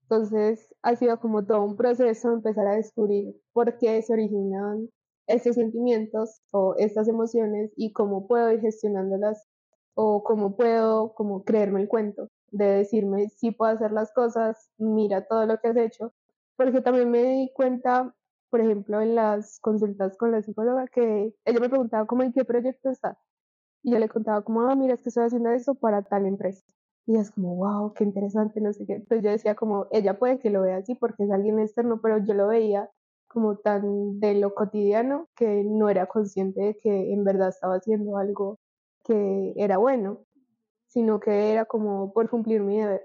Entonces 0.02 0.74
ha 0.82 0.94
sido 0.96 1.18
como 1.18 1.46
todo 1.46 1.64
un 1.64 1.76
proceso 1.76 2.30
empezar 2.30 2.66
a 2.66 2.74
descubrir 2.74 3.34
por 3.52 3.78
qué 3.78 4.00
se 4.02 4.12
originan 4.12 4.90
estos 5.26 5.56
sentimientos 5.56 6.42
o 6.50 6.74
estas 6.78 7.08
emociones 7.08 7.72
y 7.76 7.92
cómo 7.92 8.26
puedo 8.26 8.52
ir 8.52 8.60
gestionándolas 8.60 9.46
o 9.94 10.22
cómo 10.22 10.56
puedo 10.56 11.14
como 11.14 11.44
creerme 11.44 11.80
el 11.80 11.88
cuento 11.88 12.28
de 12.50 12.66
decirme 12.66 13.28
si 13.28 13.50
puedo 13.50 13.72
hacer 13.72 13.92
las 13.92 14.12
cosas, 14.12 14.70
mira 14.78 15.26
todo 15.26 15.46
lo 15.46 15.58
que 15.58 15.68
has 15.68 15.76
hecho, 15.76 16.12
porque 16.56 16.80
también 16.80 17.10
me 17.10 17.22
di 17.22 17.52
cuenta, 17.54 18.14
por 18.50 18.60
ejemplo, 18.60 19.00
en 19.00 19.14
las 19.14 19.58
consultas 19.60 20.16
con 20.16 20.32
la 20.32 20.42
psicóloga 20.42 20.86
que 20.88 21.34
ella 21.44 21.60
me 21.60 21.68
preguntaba 21.68 22.06
cómo 22.06 22.22
en 22.22 22.32
qué 22.32 22.44
proyecto 22.44 22.90
está 22.90 23.18
y 23.86 23.92
yo 23.92 24.00
le 24.00 24.08
contaba 24.08 24.42
como, 24.42 24.62
ah, 24.62 24.74
mira, 24.74 24.94
es 24.94 25.02
que 25.02 25.10
estoy 25.10 25.26
haciendo 25.26 25.50
esto 25.50 25.76
para 25.76 26.02
tal 26.02 26.26
empresa. 26.26 26.64
Y 27.06 27.16
es 27.16 27.30
como, 27.30 27.54
wow, 27.54 27.94
qué 27.94 28.02
interesante, 28.02 28.60
no 28.60 28.72
sé 28.72 28.84
qué. 28.84 28.94
Entonces 28.94 29.22
yo 29.22 29.30
decía 29.30 29.54
como, 29.54 29.86
ella 29.92 30.18
puede 30.18 30.40
que 30.40 30.50
lo 30.50 30.62
vea 30.62 30.78
así 30.78 30.96
porque 30.96 31.22
es 31.22 31.30
alguien 31.30 31.60
externo, 31.60 32.00
pero 32.02 32.18
yo 32.18 32.34
lo 32.34 32.48
veía 32.48 32.90
como 33.36 33.58
tan 33.58 34.18
de 34.18 34.32
lo 34.34 34.54
cotidiano 34.54 35.28
que 35.36 35.62
no 35.62 35.90
era 35.90 36.06
consciente 36.06 36.58
de 36.62 36.78
que 36.78 37.12
en 37.12 37.22
verdad 37.22 37.50
estaba 37.50 37.74
haciendo 37.74 38.16
algo 38.16 38.58
que 39.04 39.52
era 39.56 39.76
bueno, 39.76 40.24
sino 40.86 41.20
que 41.20 41.52
era 41.52 41.66
como 41.66 42.14
por 42.14 42.30
cumplir 42.30 42.62
mi 42.62 42.78
deber. 42.78 43.02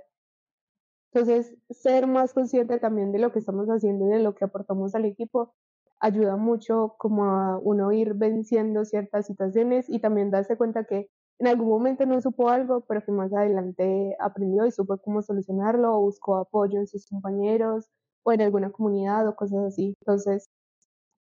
Entonces, 1.12 1.54
ser 1.70 2.08
más 2.08 2.34
consciente 2.34 2.80
también 2.80 3.12
de 3.12 3.20
lo 3.20 3.34
que 3.34 3.40
estamos 3.40 3.68
haciendo 3.68 4.06
y 4.08 4.12
de 4.12 4.24
lo 4.24 4.34
que 4.34 4.46
aportamos 4.46 4.96
al 4.96 5.04
equipo 5.04 5.54
ayuda 6.00 6.38
mucho 6.38 6.96
como 6.98 7.26
a 7.26 7.60
uno 7.60 7.92
ir 7.92 8.14
venciendo 8.14 8.86
ciertas 8.86 9.28
situaciones 9.28 9.90
y 9.90 10.00
también 10.00 10.32
darse 10.32 10.56
cuenta 10.56 10.86
que 10.86 11.10
en 11.40 11.48
algún 11.48 11.68
momento 11.68 12.06
no 12.06 12.22
supo 12.22 12.48
algo, 12.48 12.86
pero 12.88 13.04
que 13.04 13.12
más 13.12 13.34
adelante 13.34 14.16
aprendió 14.18 14.66
y 14.66 14.72
supo 14.72 14.98
cómo 15.00 15.22
solucionarlo 15.24 16.00
buscó 16.00 16.38
apoyo 16.38 16.80
en 16.80 16.88
sus 16.88 17.06
compañeros 17.06 17.90
o 18.24 18.32
en 18.34 18.42
alguna 18.42 18.72
comunidad 18.72 19.28
o 19.28 19.36
cosas 19.36 19.60
así. 19.68 19.96
Entonces, 20.02 20.50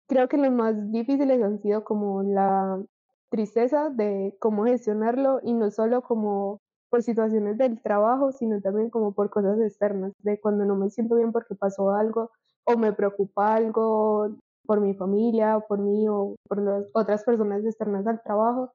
creo 0.09 0.29
que 0.29 0.39
los 0.39 0.53
más 0.53 0.91
difíciles 0.93 1.43
han 1.43 1.61
sido 1.61 1.85
como 1.85 2.23
la 2.23 2.83
tristeza 3.31 3.91
de 3.91 4.37
cómo 4.41 4.65
gestionarlo 4.65 5.41
y 5.43 5.53
no 5.55 5.71
solo 5.71 6.03
como 6.03 6.61
por 6.91 7.03
situaciones 7.03 7.59
del 7.59 7.83
trabajo, 7.83 8.33
sino 8.33 8.61
también 8.63 8.91
como 8.91 9.13
por 9.15 9.31
cosas 9.31 9.61
externas, 9.61 10.13
de 10.21 10.41
cuando 10.41 10.65
no 10.65 10.77
me 10.77 10.91
siento 10.91 11.17
bien 11.17 11.33
porque 11.33 11.55
pasó 11.55 11.91
algo 11.91 12.31
o 12.65 12.77
me 12.79 12.93
preocupa 12.95 13.55
algo 13.55 14.31
por 14.67 14.81
mi 14.81 14.95
familia, 14.95 15.61
por 15.69 15.79
mí 15.81 16.09
o 16.09 16.37
por 16.49 16.63
las 16.63 16.87
otras 16.95 17.25
personas 17.25 17.65
externas 17.65 18.07
al 18.07 18.23
trabajo, 18.23 18.73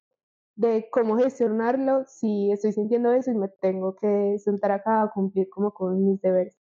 de 0.56 0.88
cómo 0.92 1.18
gestionarlo 1.18 2.06
si 2.08 2.52
estoy 2.52 2.74
sintiendo 2.74 3.12
eso 3.14 3.32
y 3.32 3.36
me 3.36 3.50
tengo 3.62 3.96
que 3.96 4.38
sentar 4.40 4.72
acá 4.72 5.04
a 5.04 5.12
cumplir 5.12 5.50
como 5.50 5.72
con 5.74 6.06
mis 6.06 6.22
deberes. 6.22 6.63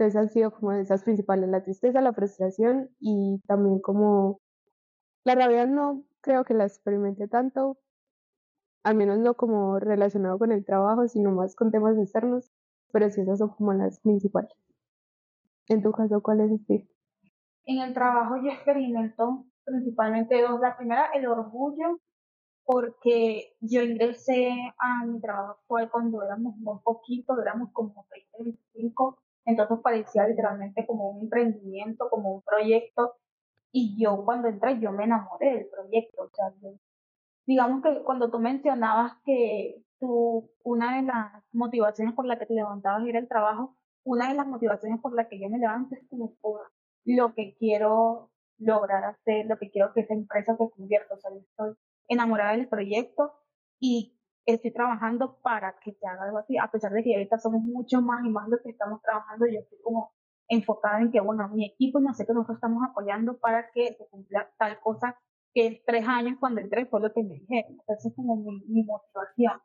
Entonces 0.00 0.18
han 0.18 0.30
sido 0.30 0.50
como 0.50 0.72
esas 0.72 1.04
principales, 1.04 1.50
la 1.50 1.62
tristeza, 1.62 2.00
la 2.00 2.14
frustración 2.14 2.88
y 3.00 3.38
también 3.46 3.80
como 3.80 4.40
la 5.24 5.34
rabia 5.34 5.66
no 5.66 6.04
creo 6.22 6.42
que 6.42 6.54
la 6.54 6.64
experimente 6.64 7.28
tanto, 7.28 7.76
al 8.82 8.94
menos 8.94 9.18
no 9.18 9.34
como 9.34 9.78
relacionado 9.78 10.38
con 10.38 10.52
el 10.52 10.64
trabajo, 10.64 11.06
sino 11.06 11.32
más 11.32 11.54
con 11.54 11.70
temas 11.70 11.98
externos, 11.98 12.50
pero 12.90 13.10
sí 13.10 13.20
esas 13.20 13.40
son 13.40 13.50
como 13.50 13.74
las 13.74 14.00
principales. 14.00 14.54
En 15.68 15.82
tu 15.82 15.92
caso, 15.92 16.22
¿cuál 16.22 16.40
es 16.40 16.52
este? 16.52 16.88
En 17.66 17.80
el 17.80 17.92
trabajo 17.92 18.36
yo 18.42 18.52
experimento 18.52 19.44
principalmente 19.64 20.40
dos. 20.40 20.60
La 20.60 20.78
primera, 20.78 21.10
el 21.12 21.26
orgullo, 21.26 22.00
porque 22.64 23.54
yo 23.60 23.82
ingresé 23.82 24.50
a 24.78 25.04
mi 25.04 25.20
trabajo 25.20 25.58
actual 25.60 25.90
cuando 25.90 26.22
éramos 26.22 26.56
muy 26.56 26.78
poquitos, 26.82 27.38
éramos 27.38 27.68
como 27.74 28.06
20, 28.10 28.44
25, 28.44 29.18
entonces 29.44 29.78
parecía 29.82 30.26
literalmente 30.26 30.86
como 30.86 31.10
un 31.10 31.22
emprendimiento, 31.24 32.08
como 32.10 32.34
un 32.34 32.42
proyecto, 32.42 33.14
y 33.72 34.02
yo 34.02 34.24
cuando 34.24 34.48
entré 34.48 34.80
yo 34.80 34.92
me 34.92 35.04
enamoré 35.04 35.54
del 35.54 35.68
proyecto, 35.68 36.22
o 36.24 36.30
sea, 36.32 36.52
digamos 37.46 37.82
que 37.82 38.02
cuando 38.02 38.30
tú 38.30 38.38
mencionabas 38.38 39.12
que 39.24 39.82
tú, 39.98 40.50
una 40.64 40.96
de 40.96 41.02
las 41.02 41.44
motivaciones 41.52 42.14
por 42.14 42.26
la 42.26 42.38
que 42.38 42.46
te 42.46 42.54
levantabas 42.54 43.06
era 43.06 43.18
el 43.18 43.28
trabajo, 43.28 43.76
una 44.04 44.28
de 44.28 44.34
las 44.34 44.46
motivaciones 44.46 45.00
por 45.00 45.14
la 45.14 45.28
que 45.28 45.38
yo 45.40 45.48
me 45.48 45.58
levanto 45.58 45.94
es 45.94 46.06
como 46.08 46.34
por 46.40 46.72
lo 47.04 47.34
que 47.34 47.54
quiero 47.58 48.30
lograr 48.58 49.04
hacer, 49.04 49.46
lo 49.46 49.58
que 49.58 49.70
quiero 49.70 49.92
que 49.92 50.00
esa 50.00 50.14
empresa 50.14 50.56
se 50.56 50.70
convierta, 50.70 51.14
o 51.14 51.18
sea, 51.18 51.30
yo 51.30 51.38
estoy 51.38 51.74
enamorada 52.08 52.52
del 52.52 52.68
proyecto 52.68 53.32
y 53.78 54.19
estoy 54.46 54.72
trabajando 54.72 55.38
para 55.42 55.76
que 55.82 55.92
se 55.92 56.06
haga 56.06 56.24
algo 56.24 56.38
así, 56.38 56.56
a 56.58 56.70
pesar 56.70 56.92
de 56.92 57.02
que 57.02 57.14
ahorita 57.14 57.38
somos 57.38 57.62
mucho 57.62 58.00
más 58.02 58.24
y 58.24 58.30
más 58.30 58.48
los 58.48 58.60
que 58.62 58.70
estamos 58.70 59.00
trabajando, 59.02 59.46
yo 59.46 59.60
estoy 59.60 59.78
como 59.82 60.12
enfocada 60.48 61.00
en 61.00 61.12
que, 61.12 61.20
bueno, 61.20 61.48
mi 61.48 61.66
equipo 61.66 62.00
no 62.00 62.12
sé 62.12 62.26
que 62.26 62.32
nosotros 62.32 62.56
estamos 62.56 62.82
apoyando 62.88 63.38
para 63.38 63.70
que 63.70 63.94
se 63.94 64.08
cumpla 64.08 64.50
tal 64.58 64.80
cosa 64.80 65.16
que 65.54 65.66
en 65.66 65.80
tres 65.86 66.06
años 66.06 66.36
cuando 66.40 66.60
entré 66.60 66.86
fue 66.86 67.00
lo 67.00 67.12
que 67.12 67.22
me 67.22 67.34
dijeron. 67.34 67.78
Esa 67.86 68.08
es 68.08 68.14
como 68.14 68.36
mi, 68.36 68.64
mi 68.66 68.84
motivación. 68.84 69.60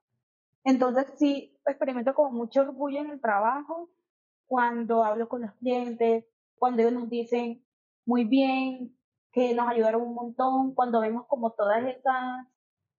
Entonces 0.63 1.07
sí, 1.17 1.57
experimento 1.65 2.13
como 2.13 2.31
mucho 2.31 2.61
orgullo 2.61 2.99
en 2.99 3.11
el 3.11 3.21
trabajo 3.21 3.89
cuando 4.47 5.03
hablo 5.03 5.27
con 5.27 5.41
los 5.41 5.53
clientes, 5.55 6.25
cuando 6.57 6.81
ellos 6.81 6.93
nos 6.93 7.09
dicen 7.09 7.63
muy 8.05 8.25
bien, 8.25 8.95
que 9.31 9.53
nos 9.53 9.67
ayudaron 9.67 10.01
un 10.03 10.13
montón, 10.13 10.73
cuando 10.73 11.01
vemos 11.01 11.25
como 11.27 11.51
todas 11.51 11.83
estas 11.85 12.47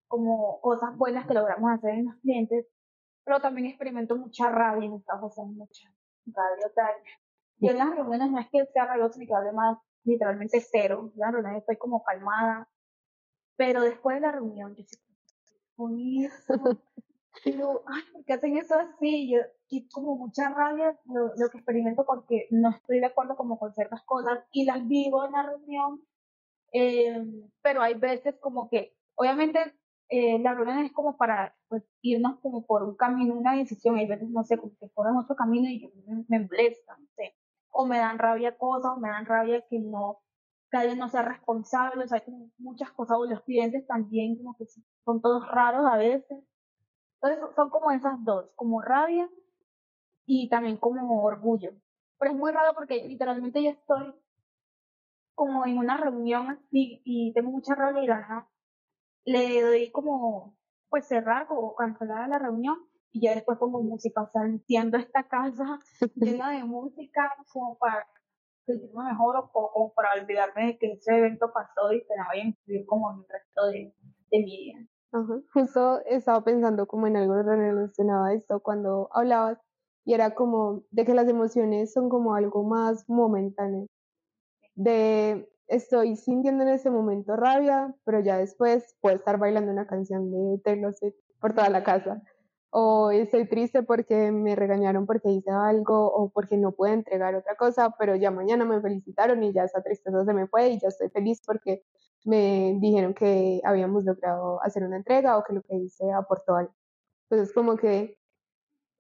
como 0.08 0.60
cosas 0.60 0.96
buenas 0.96 1.26
que 1.26 1.34
logramos 1.34 1.70
hacer 1.72 1.90
en 1.90 2.06
los 2.06 2.16
clientes, 2.16 2.66
pero 3.24 3.40
también 3.40 3.68
experimento 3.68 4.16
mucha 4.16 4.50
rabia 4.50 4.86
en 4.86 4.92
o 4.92 5.30
sea, 5.30 5.44
mucha 5.44 5.88
rabia. 6.26 6.72
tal. 6.74 6.94
yo 7.58 7.70
en 7.70 7.78
las 7.78 7.90
reuniones 7.90 8.30
no 8.30 8.38
es 8.38 8.48
que 8.50 8.66
sea 8.66 8.86
rabioso 8.86 9.18
ni 9.18 9.26
que 9.26 9.34
hable 9.34 9.52
más, 9.52 9.78
literalmente 10.04 10.60
cero. 10.60 11.10
En 11.14 11.20
las 11.20 11.32
reuniones 11.32 11.60
estoy 11.60 11.76
como 11.76 12.04
calmada, 12.04 12.68
pero 13.56 13.82
después 13.82 14.16
de 14.16 14.20
la 14.20 14.32
reunión 14.32 14.74
yo 14.76 14.84
sí, 14.84 14.96
pero, 17.44 17.82
ay, 17.86 18.02
¿por 18.12 18.24
qué 18.24 18.32
hacen 18.32 18.56
eso 18.56 18.74
así? 18.76 19.30
Yo, 19.30 19.40
y 19.68 19.88
como 19.88 20.16
mucha 20.16 20.48
rabia 20.50 20.98
lo, 21.06 21.32
lo, 21.36 21.50
que 21.50 21.58
experimento 21.58 22.04
porque 22.06 22.46
no 22.50 22.70
estoy 22.70 23.00
de 23.00 23.06
acuerdo 23.06 23.36
como 23.36 23.58
con 23.58 23.74
ciertas 23.74 24.02
cosas 24.04 24.44
y 24.52 24.64
las 24.64 24.86
vivo 24.86 25.24
en 25.24 25.32
la 25.32 25.42
reunión, 25.42 26.00
eh, 26.72 27.24
pero 27.62 27.82
hay 27.82 27.94
veces 27.94 28.36
como 28.40 28.68
que, 28.68 28.94
obviamente, 29.16 29.58
eh, 30.08 30.38
la 30.38 30.54
reunión 30.54 30.78
es 30.78 30.92
como 30.92 31.16
para 31.16 31.56
pues, 31.68 31.82
irnos 32.02 32.38
como 32.40 32.64
por 32.66 32.84
un 32.84 32.96
camino, 32.96 33.34
una 33.34 33.54
decisión, 33.56 33.96
hay 33.96 34.06
veces, 34.06 34.28
no 34.30 34.44
sé, 34.44 34.56
como 34.58 34.72
que 34.78 34.86
en 34.86 35.16
otro 35.16 35.36
camino 35.36 35.68
y 35.68 35.92
me, 36.06 36.24
me 36.28 36.46
molesta, 36.46 36.96
no 36.96 37.06
sé, 37.16 37.34
o 37.70 37.86
me 37.86 37.98
dan 37.98 38.18
rabia 38.18 38.56
cosas, 38.56 38.92
o 38.96 39.00
me 39.00 39.08
dan 39.08 39.26
rabia 39.26 39.64
que 39.68 39.78
no, 39.80 40.20
que 40.70 40.76
alguien 40.78 40.98
no 40.98 41.08
sea 41.08 41.22
responsable, 41.22 42.04
o 42.04 42.08
sea, 42.08 42.22
hay 42.24 42.52
muchas 42.58 42.90
cosas, 42.92 43.16
o 43.18 43.26
los 43.26 43.42
clientes 43.42 43.86
también 43.86 44.36
como 44.36 44.56
que 44.56 44.66
son 45.04 45.20
todos 45.20 45.46
raros 45.48 45.86
a 45.86 45.96
veces, 45.96 46.38
entonces 47.20 47.56
son 47.56 47.70
como 47.70 47.90
esas 47.90 48.22
dos, 48.24 48.50
como 48.54 48.80
rabia 48.82 49.28
y 50.26 50.48
también 50.48 50.76
como 50.76 51.22
orgullo. 51.24 51.72
Pero 52.18 52.32
es 52.32 52.38
muy 52.38 52.52
raro 52.52 52.74
porque 52.74 53.06
literalmente 53.08 53.62
yo 53.62 53.70
estoy 53.70 54.14
como 55.34 55.66
en 55.66 55.78
una 55.78 55.96
reunión 55.96 56.60
y 56.70 57.32
tengo 57.34 57.50
mucha 57.50 57.74
rabia 57.74 58.02
le 59.26 59.60
doy 59.60 59.90
como 59.90 60.56
pues 60.88 61.06
cerrar 61.06 61.46
o 61.50 61.74
cancelar 61.74 62.28
la 62.28 62.38
reunión 62.38 62.78
y 63.10 63.20
ya 63.22 63.34
después 63.34 63.58
pongo 63.58 63.82
música, 63.82 64.22
o 64.22 64.30
sea, 64.30 64.44
entiendo 64.44 64.96
esta 64.98 65.24
casa 65.24 65.78
llena 66.14 66.52
de 66.52 66.64
música 66.64 67.34
como 67.52 67.76
para 67.76 68.06
sentirme 68.64 69.04
mejor 69.04 69.36
o 69.36 69.50
como 69.50 69.92
para 69.94 70.20
olvidarme 70.20 70.66
de 70.66 70.78
que 70.78 70.92
ese 70.92 71.16
evento 71.16 71.52
pasó 71.52 71.92
y 71.92 72.00
que 72.00 72.14
me 72.16 72.24
vaya 72.28 72.42
a 72.42 72.46
influir 72.46 72.86
como 72.86 73.12
en 73.12 73.18
el 73.18 73.26
resto 73.28 73.66
de, 73.66 73.94
de 74.30 74.38
mi 74.38 74.56
vida. 74.56 74.88
Justo 75.52 76.00
estaba 76.04 76.44
pensando 76.44 76.86
como 76.86 77.06
en 77.06 77.16
algo 77.16 77.34
relacionado 77.42 78.24
a 78.24 78.34
esto 78.34 78.60
cuando 78.60 79.08
hablabas 79.12 79.58
y 80.04 80.14
era 80.14 80.34
como 80.34 80.82
de 80.90 81.04
que 81.04 81.14
las 81.14 81.28
emociones 81.28 81.92
son 81.92 82.08
como 82.08 82.34
algo 82.34 82.64
más 82.64 83.08
momentáneo. 83.08 83.86
De 84.74 85.48
estoy 85.68 86.16
sintiendo 86.16 86.62
en 86.62 86.70
ese 86.70 86.90
momento 86.90 87.36
rabia, 87.36 87.94
pero 88.04 88.20
ya 88.20 88.38
después 88.38 88.96
puedo 89.00 89.16
estar 89.16 89.38
bailando 89.38 89.72
una 89.72 89.86
canción 89.86 90.30
de 90.30 90.58
Taylor 90.62 90.94
Swift 90.94 91.16
por 91.40 91.54
toda 91.54 91.68
la 91.68 91.82
casa. 91.84 92.22
O 92.70 93.10
estoy 93.10 93.48
triste 93.48 93.82
porque 93.82 94.30
me 94.32 94.54
regañaron 94.54 95.06
porque 95.06 95.30
hice 95.30 95.50
algo 95.50 96.12
o 96.12 96.30
porque 96.30 96.56
no 96.56 96.72
pude 96.72 96.92
entregar 96.92 97.34
otra 97.34 97.56
cosa, 97.56 97.94
pero 97.98 98.16
ya 98.16 98.30
mañana 98.30 98.64
me 98.64 98.80
felicitaron 98.80 99.42
y 99.42 99.52
ya 99.52 99.64
esa 99.64 99.82
tristeza 99.82 100.24
se 100.24 100.32
me 100.32 100.46
fue 100.46 100.70
y 100.70 100.80
ya 100.80 100.88
estoy 100.88 101.08
feliz 101.08 101.40
porque 101.46 101.82
me 102.24 102.76
dijeron 102.80 103.14
que 103.14 103.60
habíamos 103.64 104.04
logrado 104.04 104.62
hacer 104.62 104.82
una 104.82 104.96
entrega 104.96 105.38
o 105.38 105.44
que 105.44 105.54
lo 105.54 105.62
que 105.62 105.76
hice 105.76 106.12
aportó 106.12 106.56
algo. 106.56 106.74
Entonces, 107.30 107.54
como 107.54 107.76
que 107.76 108.18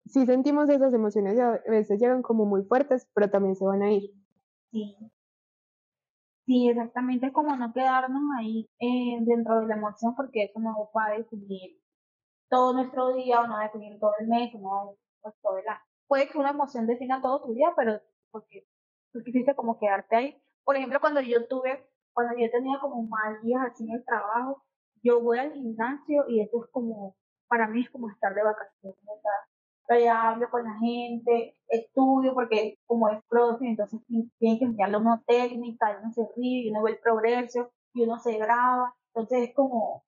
sí 0.06 0.26
sentimos 0.26 0.70
esas 0.70 0.94
emociones 0.94 1.40
a 1.40 1.62
veces 1.68 2.00
llegan 2.00 2.22
como 2.22 2.46
muy 2.46 2.64
fuertes, 2.64 3.08
pero 3.14 3.30
también 3.30 3.56
se 3.56 3.66
van 3.66 3.84
a 3.84 3.92
ir. 3.92 4.12
Sí. 4.72 4.98
Sí, 6.46 6.68
exactamente, 6.70 7.32
como 7.32 7.56
no 7.56 7.72
quedarnos 7.74 8.22
ahí 8.38 8.70
eh, 8.80 9.18
dentro 9.22 9.62
de 9.62 9.68
la 9.68 9.76
emoción, 9.76 10.14
porque 10.16 10.44
eso 10.44 10.60
no 10.60 10.90
va 10.96 11.06
a 11.08 11.18
definir 11.18 11.80
todo 12.50 12.74
nuestro 12.74 13.14
día, 13.14 13.42
o 13.42 13.48
no 13.48 13.54
va 13.54 13.62
a 13.62 13.64
definir 13.66 14.00
todo 14.00 14.14
el 14.20 14.28
mes, 14.28 14.54
o 14.56 14.60
no 14.60 14.96
pues, 15.22 15.36
todo 15.42 15.58
el 15.58 15.68
año. 15.68 15.80
Puede 16.08 16.30
que 16.30 16.38
una 16.38 16.52
emoción 16.52 16.86
defina 16.88 17.22
todo 17.22 17.44
tu 17.44 17.54
día, 17.54 17.74
pero 17.78 18.00
porque 18.32 18.68
tú 19.14 19.20
quisiste 19.24 19.56
como 19.56 19.80
quedarte 19.80 20.16
ahí. 20.16 20.44
Por 20.66 20.76
ejemplo, 20.76 21.00
cuando 21.00 21.22
yo 21.22 21.48
tuve 21.48 21.88
cuando 22.14 22.36
yo 22.38 22.50
tenía 22.52 22.80
como 22.80 23.04
mal 23.04 23.42
días 23.42 23.62
así 23.72 23.84
en 23.84 23.96
el 23.96 24.06
trabajo, 24.06 24.64
yo 25.04 25.22
voy 25.22 25.40
al 25.40 25.54
gimnasio 25.54 26.26
y 26.30 26.42
eso 26.42 26.64
es 26.64 26.72
como, 26.72 27.16
para 27.48 27.68
mí 27.68 27.82
es 27.82 27.90
como 27.90 28.10
estar 28.10 28.34
de 28.34 28.44
vacaciones. 28.44 28.98
Pero 29.88 30.00
ya 30.00 30.30
hablo 30.30 30.50
con 30.50 30.64
la 30.64 30.78
gente, 30.80 31.58
estudio, 31.68 32.34
porque 32.34 32.80
como 32.86 33.10
es 33.10 33.22
próximo, 33.28 33.70
entonces 33.70 34.00
tienen 34.40 34.60
que 34.60 34.66
enviarle 34.66 34.98
una 34.98 35.22
técnica, 35.28 35.92
y 35.92 36.04
uno 36.04 36.14
se 36.14 36.28
ríe, 36.36 36.66
y 36.66 36.70
uno 36.72 36.84
ve 36.84 36.92
el 36.92 37.00
progreso, 37.00 37.72
y 37.94 38.04
uno 38.04 38.18
se 38.20 38.38
graba. 38.38 38.96
Entonces 39.08 39.50
es 39.50 39.56
como, 39.56 40.06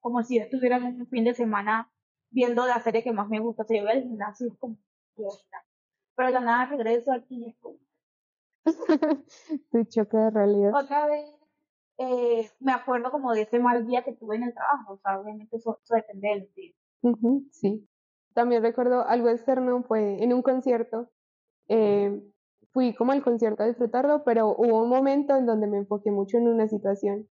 como 0.00 0.22
si 0.22 0.38
yo 0.38 0.44
estuviera 0.44 0.76
en 0.76 1.00
un 1.00 1.06
fin 1.08 1.24
de 1.24 1.34
semana 1.34 1.90
viendo 2.30 2.66
la 2.66 2.80
serie 2.80 3.02
que 3.02 3.12
más 3.12 3.28
me 3.28 3.40
gusta. 3.40 3.62
O 3.62 3.66
sea, 3.66 3.76
yo 3.76 3.84
voy 3.84 3.92
al 3.92 4.02
gimnasio 4.02 4.46
y 4.46 4.50
es 4.50 4.58
como, 4.58 4.78
pero 6.16 6.32
de 6.32 6.40
nada 6.40 6.66
regreso 6.66 7.12
aquí 7.12 7.44
y 7.44 7.50
es 7.50 7.56
como, 7.58 7.78
tu 9.70 9.84
choque 9.84 10.16
de 10.16 10.30
realidad. 10.30 10.72
Otra 10.74 11.06
vez, 11.06 11.28
eh, 11.98 12.50
me 12.60 12.72
acuerdo 12.72 13.10
como 13.10 13.32
de 13.32 13.42
ese 13.42 13.58
mal 13.58 13.86
día 13.86 14.02
que 14.02 14.14
tuve 14.14 14.36
en 14.36 14.44
el 14.44 14.54
trabajo, 14.54 14.94
o 14.94 14.98
sea, 14.98 15.20
obviamente 15.20 15.56
eso, 15.56 15.80
depende 15.90 16.28
del 16.28 16.52
día. 16.54 16.72
sí. 17.50 17.88
También 18.34 18.62
recuerdo 18.62 19.06
algo 19.06 19.28
externo, 19.28 19.82
fue 19.82 20.22
en 20.22 20.32
un 20.32 20.42
concierto. 20.42 21.10
Eh, 21.68 22.22
fui 22.72 22.94
como 22.94 23.12
al 23.12 23.22
concierto 23.22 23.62
a 23.62 23.66
disfrutarlo, 23.66 24.24
pero 24.24 24.54
hubo 24.56 24.82
un 24.82 24.88
momento 24.88 25.36
en 25.36 25.46
donde 25.46 25.66
me 25.66 25.78
enfoqué 25.78 26.10
mucho 26.10 26.38
en 26.38 26.48
una 26.48 26.68
situación. 26.68 27.28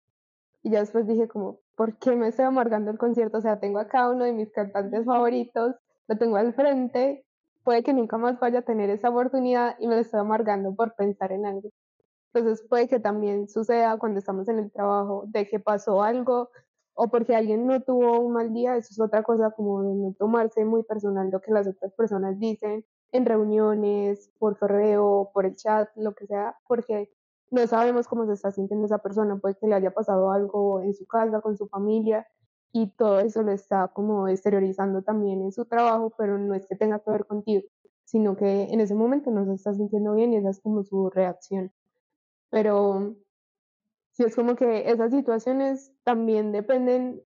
Y 0.63 0.71
ya 0.71 0.79
después 0.79 1.07
dije 1.07 1.27
como, 1.27 1.59
¿por 1.75 1.97
qué 1.97 2.15
me 2.15 2.27
estoy 2.27 2.45
amargando 2.45 2.91
el 2.91 2.97
concierto? 2.97 3.39
O 3.39 3.41
sea, 3.41 3.59
tengo 3.59 3.79
acá 3.79 4.09
uno 4.09 4.25
de 4.25 4.33
mis 4.33 4.51
cantantes 4.51 5.05
favoritos, 5.05 5.75
lo 6.07 6.17
tengo 6.17 6.37
al 6.37 6.53
frente 6.53 7.25
puede 7.63 7.83
que 7.83 7.93
nunca 7.93 8.17
más 8.17 8.39
vaya 8.39 8.59
a 8.59 8.63
tener 8.63 8.89
esa 8.89 9.09
oportunidad 9.09 9.75
y 9.79 9.87
me 9.87 9.95
lo 9.95 10.01
estoy 10.01 10.19
amargando 10.19 10.75
por 10.75 10.95
pensar 10.95 11.31
en 11.31 11.45
algo. 11.45 11.69
Entonces 12.33 12.65
puede 12.67 12.87
que 12.87 12.99
también 12.99 13.47
suceda 13.49 13.97
cuando 13.97 14.19
estamos 14.19 14.47
en 14.47 14.59
el 14.59 14.71
trabajo 14.71 15.25
de 15.27 15.47
que 15.47 15.59
pasó 15.59 16.01
algo 16.01 16.49
o 16.93 17.09
porque 17.09 17.35
alguien 17.35 17.65
no 17.67 17.81
tuvo 17.81 18.19
un 18.19 18.33
mal 18.33 18.53
día, 18.53 18.75
eso 18.77 18.89
es 18.91 18.99
otra 18.99 19.23
cosa 19.23 19.51
como 19.51 19.83
de 19.83 19.95
no 19.95 20.13
tomarse 20.13 20.65
muy 20.65 20.83
personal 20.83 21.29
lo 21.29 21.41
que 21.41 21.51
las 21.51 21.67
otras 21.67 21.93
personas 21.93 22.39
dicen 22.39 22.85
en 23.11 23.25
reuniones, 23.25 24.31
por 24.39 24.57
correo, 24.57 25.31
por 25.33 25.45
el 25.45 25.55
chat, 25.55 25.89
lo 25.95 26.13
que 26.13 26.27
sea, 26.27 26.57
porque 26.67 27.11
no 27.49 27.65
sabemos 27.67 28.07
cómo 28.07 28.25
se 28.25 28.33
está 28.33 28.51
sintiendo 28.51 28.85
esa 28.85 28.99
persona, 28.99 29.37
puede 29.37 29.55
que 29.55 29.67
le 29.67 29.75
haya 29.75 29.91
pasado 29.91 30.31
algo 30.31 30.81
en 30.81 30.93
su 30.93 31.05
casa, 31.05 31.41
con 31.41 31.57
su 31.57 31.67
familia, 31.67 32.27
y 32.73 32.87
todo 32.91 33.19
eso 33.19 33.43
lo 33.43 33.51
está 33.51 33.89
como 33.89 34.27
exteriorizando 34.27 35.01
también 35.01 35.41
en 35.41 35.51
su 35.51 35.65
trabajo, 35.65 36.13
pero 36.17 36.37
no 36.37 36.55
es 36.55 36.65
que 36.67 36.75
tenga 36.75 36.99
que 36.99 37.11
ver 37.11 37.25
contigo, 37.25 37.63
sino 38.05 38.35
que 38.35 38.63
en 38.63 38.79
ese 38.79 38.95
momento 38.95 39.31
no 39.31 39.45
se 39.45 39.53
está 39.53 39.73
sintiendo 39.73 40.13
bien 40.13 40.33
y 40.33 40.37
esa 40.37 40.49
es 40.51 40.61
como 40.61 40.83
su 40.83 41.09
reacción. 41.09 41.71
Pero 42.49 43.15
sí 44.11 44.23
es 44.23 44.35
como 44.35 44.55
que 44.55 44.89
esas 44.89 45.11
situaciones 45.11 45.93
también 46.03 46.51
dependen 46.51 47.21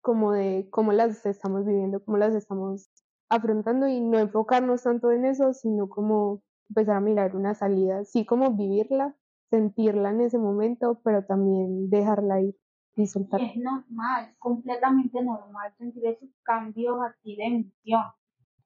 como 0.00 0.32
de 0.32 0.68
cómo 0.70 0.92
las 0.92 1.26
estamos 1.26 1.66
viviendo, 1.66 2.02
cómo 2.04 2.16
las 2.18 2.34
estamos 2.34 2.90
afrontando 3.28 3.88
y 3.88 4.00
no 4.00 4.18
enfocarnos 4.18 4.82
tanto 4.82 5.10
en 5.10 5.24
eso, 5.24 5.52
sino 5.52 5.88
como 5.88 6.42
empezar 6.70 6.96
a 6.96 7.00
mirar 7.00 7.36
una 7.36 7.54
salida, 7.54 8.04
sí 8.04 8.24
como 8.24 8.52
vivirla, 8.52 9.16
sentirla 9.50 10.10
en 10.10 10.20
ese 10.22 10.38
momento, 10.38 11.00
pero 11.04 11.24
también 11.24 11.90
dejarla 11.90 12.40
ir 12.40 12.56
y 12.96 13.06
soltar. 13.06 13.40
Es 13.40 13.56
normal, 13.56 14.34
completamente 14.38 15.22
normal 15.22 15.72
sentir 15.78 16.06
esos 16.06 16.28
cambios 16.42 16.98
así 17.02 17.36
de 17.36 17.44
emoción. 17.44 18.12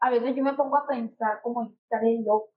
A 0.01 0.11
veces 0.11 0.35
yo 0.35 0.43
me 0.43 0.55
pongo 0.55 0.77
a 0.77 0.87
pensar 0.87 1.41
como 1.43 1.65
estaré 1.65 2.23
loca. 2.23 2.51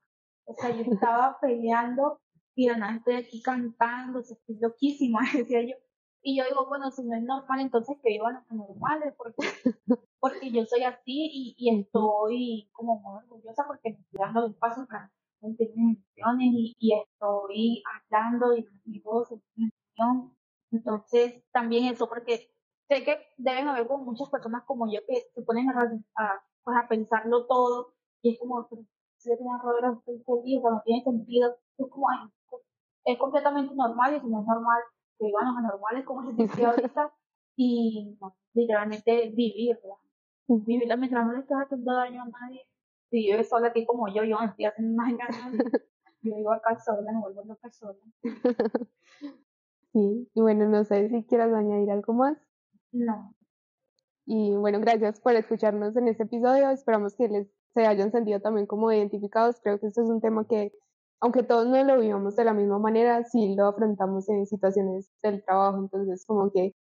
O 0.45 0.53
sea, 0.53 0.69
yo 0.71 0.81
estaba 0.91 1.37
peleando 1.39 2.19
y 2.55 2.67
de 2.69 2.77
nada 2.77 2.95
estoy 2.97 3.15
aquí 3.15 3.41
cantando, 3.41 4.19
estoy 4.19 4.57
loquísima, 4.59 5.19
decía 5.33 5.61
yo. 5.61 5.75
Y 6.21 6.37
yo 6.37 6.45
digo, 6.45 6.67
bueno, 6.67 6.89
si 6.91 7.03
no 7.03 7.15
es 7.15 7.23
normal, 7.23 7.59
entonces 7.59 7.97
que 8.01 8.09
vivan 8.09 8.35
los 8.35 8.51
normales, 8.51 9.13
porque, 9.17 9.35
porque 10.19 10.51
yo 10.51 10.65
soy 10.65 10.83
así 10.83 11.03
y, 11.31 11.55
y 11.57 11.79
estoy 11.79 12.69
como 12.71 12.99
muy 12.99 13.17
orgullosa 13.17 13.63
porque 13.67 13.91
me 13.91 13.99
estoy 13.99 14.19
dando 14.19 14.45
el 14.47 14.55
paso 14.55 14.87
para 14.87 15.11
sentir 15.39 15.69
mis 15.75 15.99
emociones 16.15 16.47
y, 16.53 16.75
y 16.79 16.93
estoy 16.93 17.83
hablando 18.09 18.57
y 18.57 18.67
mi 18.85 18.99
voz 18.99 19.29
mi 19.55 19.69
emoción. 19.69 20.35
Entonces, 20.71 21.43
también 21.51 21.85
eso, 21.93 22.09
porque 22.09 22.51
sé 22.87 23.03
que 23.03 23.19
deben 23.37 23.67
haber 23.67 23.87
como 23.87 24.05
muchas 24.05 24.29
personas 24.29 24.63
como 24.65 24.91
yo 24.91 24.99
que 25.07 25.21
se 25.33 25.41
ponen 25.43 25.69
a, 25.69 25.81
a, 26.17 26.43
pues 26.63 26.77
a 26.77 26.87
pensarlo 26.87 27.45
todo 27.45 27.93
y 28.21 28.31
es 28.33 28.39
como, 28.39 28.67
si 29.17 29.37
tengo 29.37 29.55
errores, 29.55 29.99
estoy 29.99 30.23
feliz, 30.25 30.61
no 30.63 30.81
tiene 30.83 31.03
sentido, 31.03 31.55
es 31.77 31.87
como, 31.89 32.07
es 33.05 33.17
completamente 33.17 33.73
normal 33.75 34.15
y 34.15 34.19
si 34.19 34.27
no 34.27 34.41
es 34.41 34.47
normal, 34.47 34.81
que 35.17 35.25
vivan 35.25 35.47
los 35.47 35.57
anormales 35.57 36.05
como 36.05 36.29
se 36.29 36.33
dice 36.33 36.65
ahorita 36.65 37.13
y 37.55 38.17
literalmente 38.53 39.29
vivirla. 39.29 39.95
Vivirla 40.47 40.97
mientras 40.97 41.25
no 41.25 41.33
le 41.33 41.39
estás 41.39 41.63
haciendo 41.63 41.93
daño 41.93 42.23
a 42.23 42.25
nadie. 42.25 42.67
Si 43.09 43.17
vives 43.17 43.49
sola 43.49 43.67
aquí 43.67 43.85
como 43.85 44.07
yo, 44.07 44.23
yo 44.23 44.39
me 44.39 44.47
estoy 44.47 44.65
haciendo 44.65 44.95
más 44.95 45.13
daño. 45.17 45.63
Yo 46.21 46.35
vivo 46.35 46.51
acá 46.51 46.77
sola, 46.79 47.11
me 47.11 47.21
vuelvo 47.21 47.43
loca 47.45 47.71
sola. 47.71 47.99
Sí, 49.93 50.29
y 50.33 50.41
bueno, 50.41 50.67
no 50.67 50.83
sé 50.83 51.07
si 51.07 51.23
quieras 51.23 51.53
añadir 51.53 51.89
algo 51.89 52.11
más. 52.11 52.37
No. 52.91 53.33
Y 54.25 54.53
bueno, 54.57 54.81
gracias 54.81 55.21
por 55.21 55.35
escucharnos 55.35 55.95
en 55.95 56.09
este 56.09 56.23
episodio. 56.23 56.69
Esperamos 56.69 57.15
que 57.15 57.29
les 57.29 57.47
se 57.73 57.85
hayan 57.85 58.11
sentido 58.11 58.41
también 58.41 58.65
como 58.67 58.91
identificados. 58.91 59.61
Creo 59.61 59.79
que 59.79 59.87
este 59.87 60.01
es 60.01 60.09
un 60.09 60.19
tema 60.19 60.45
que 60.47 60.73
aunque 61.25 61.41
todos 61.41 61.65
no 61.65 61.83
lo 61.83 61.99
vivamos 61.99 62.35
de 62.35 62.45
la 62.45 62.53
misma 62.53 62.77
manera, 62.77 63.23
sí 63.23 63.55
lo 63.55 63.65
afrontamos 63.65 64.29
en 64.29 64.45
situaciones 64.45 65.09
del 65.23 65.43
trabajo, 65.43 65.79
entonces 65.79 66.23
como 66.23 66.51
que 66.51 66.75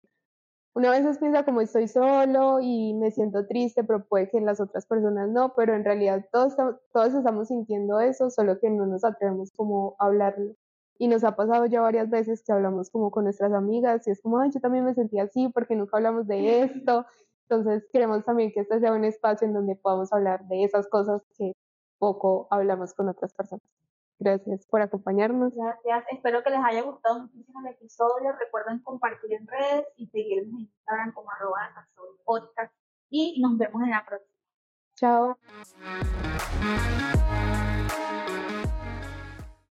una 0.75 0.91
vez 0.91 1.17
piensa 1.19 1.45
como 1.45 1.61
estoy 1.61 1.87
solo 1.87 2.59
y 2.61 2.93
me 2.95 3.13
siento 3.13 3.47
triste, 3.47 3.85
pero 3.85 4.05
puede 4.05 4.29
que 4.31 4.41
las 4.41 4.61
otras 4.61 4.85
personas 4.87 5.31
no, 5.31 5.55
pero 5.55 5.77
en 5.77 5.85
realidad 5.85 6.27
todos, 6.33 6.57
todos 6.93 7.15
estamos 7.15 7.49
sintiendo 7.49 8.01
eso, 8.01 8.31
solo 8.31 8.59
que 8.59 8.69
no 8.69 8.85
nos 8.85 9.05
atrevemos 9.05 9.53
como 9.55 9.95
a 10.01 10.07
hablarlo. 10.07 10.57
Y 10.99 11.07
nos 11.07 11.23
ha 11.23 11.37
pasado 11.37 11.67
ya 11.67 11.81
varias 11.81 12.11
veces 12.11 12.43
que 12.45 12.51
hablamos 12.53 12.91
como 12.91 13.13
con 13.13 13.25
nuestras 13.25 13.53
amigas 13.53 14.09
y 14.09 14.11
es 14.11 14.21
como, 14.23 14.41
ay, 14.41 14.51
yo 14.53 14.59
también 14.59 14.85
me 14.85 14.95
sentí 14.95 15.21
así 15.21 15.51
porque 15.51 15.77
nunca 15.77 15.99
hablamos 15.99 16.27
de 16.27 16.63
esto. 16.63 17.07
Entonces 17.49 17.87
queremos 17.93 18.25
también 18.25 18.51
que 18.51 18.61
este 18.61 18.81
sea 18.81 18.93
un 18.93 19.05
espacio 19.05 19.47
en 19.47 19.55
donde 19.55 19.77
podamos 19.77 20.13
hablar 20.13 20.49
de 20.49 20.65
esas 20.65 20.89
cosas 20.89 21.23
que 21.39 21.53
poco 22.01 22.49
hablamos 22.51 22.93
con 22.93 23.09
otras 23.09 23.33
personas. 23.35 23.82
Gracias 24.23 24.67
por 24.67 24.81
acompañarnos. 24.81 25.53
Gracias. 25.53 26.05
Espero 26.13 26.45
que 26.45 26.51
les 26.51 26.61
haya 26.65 26.83
gustado 26.83 27.23
muchísimo 27.23 27.61
el 27.61 27.73
episodio. 27.73 28.33
Recuerden 28.39 28.79
compartir 28.85 29.33
en 29.33 29.49
redes 29.49 29.85
y 29.97 30.07
seguirnos 30.07 30.61
en 30.61 30.61
Instagram 30.61 31.13
como 31.13 31.29
arroba 31.33 31.89
podcast. 32.25 32.73
Y 33.11 33.41
nos 33.43 33.59
vemos 33.59 33.83
en 33.83 33.91
la 33.91 34.05
próxima. 34.07 34.33
Chao. 34.95 35.37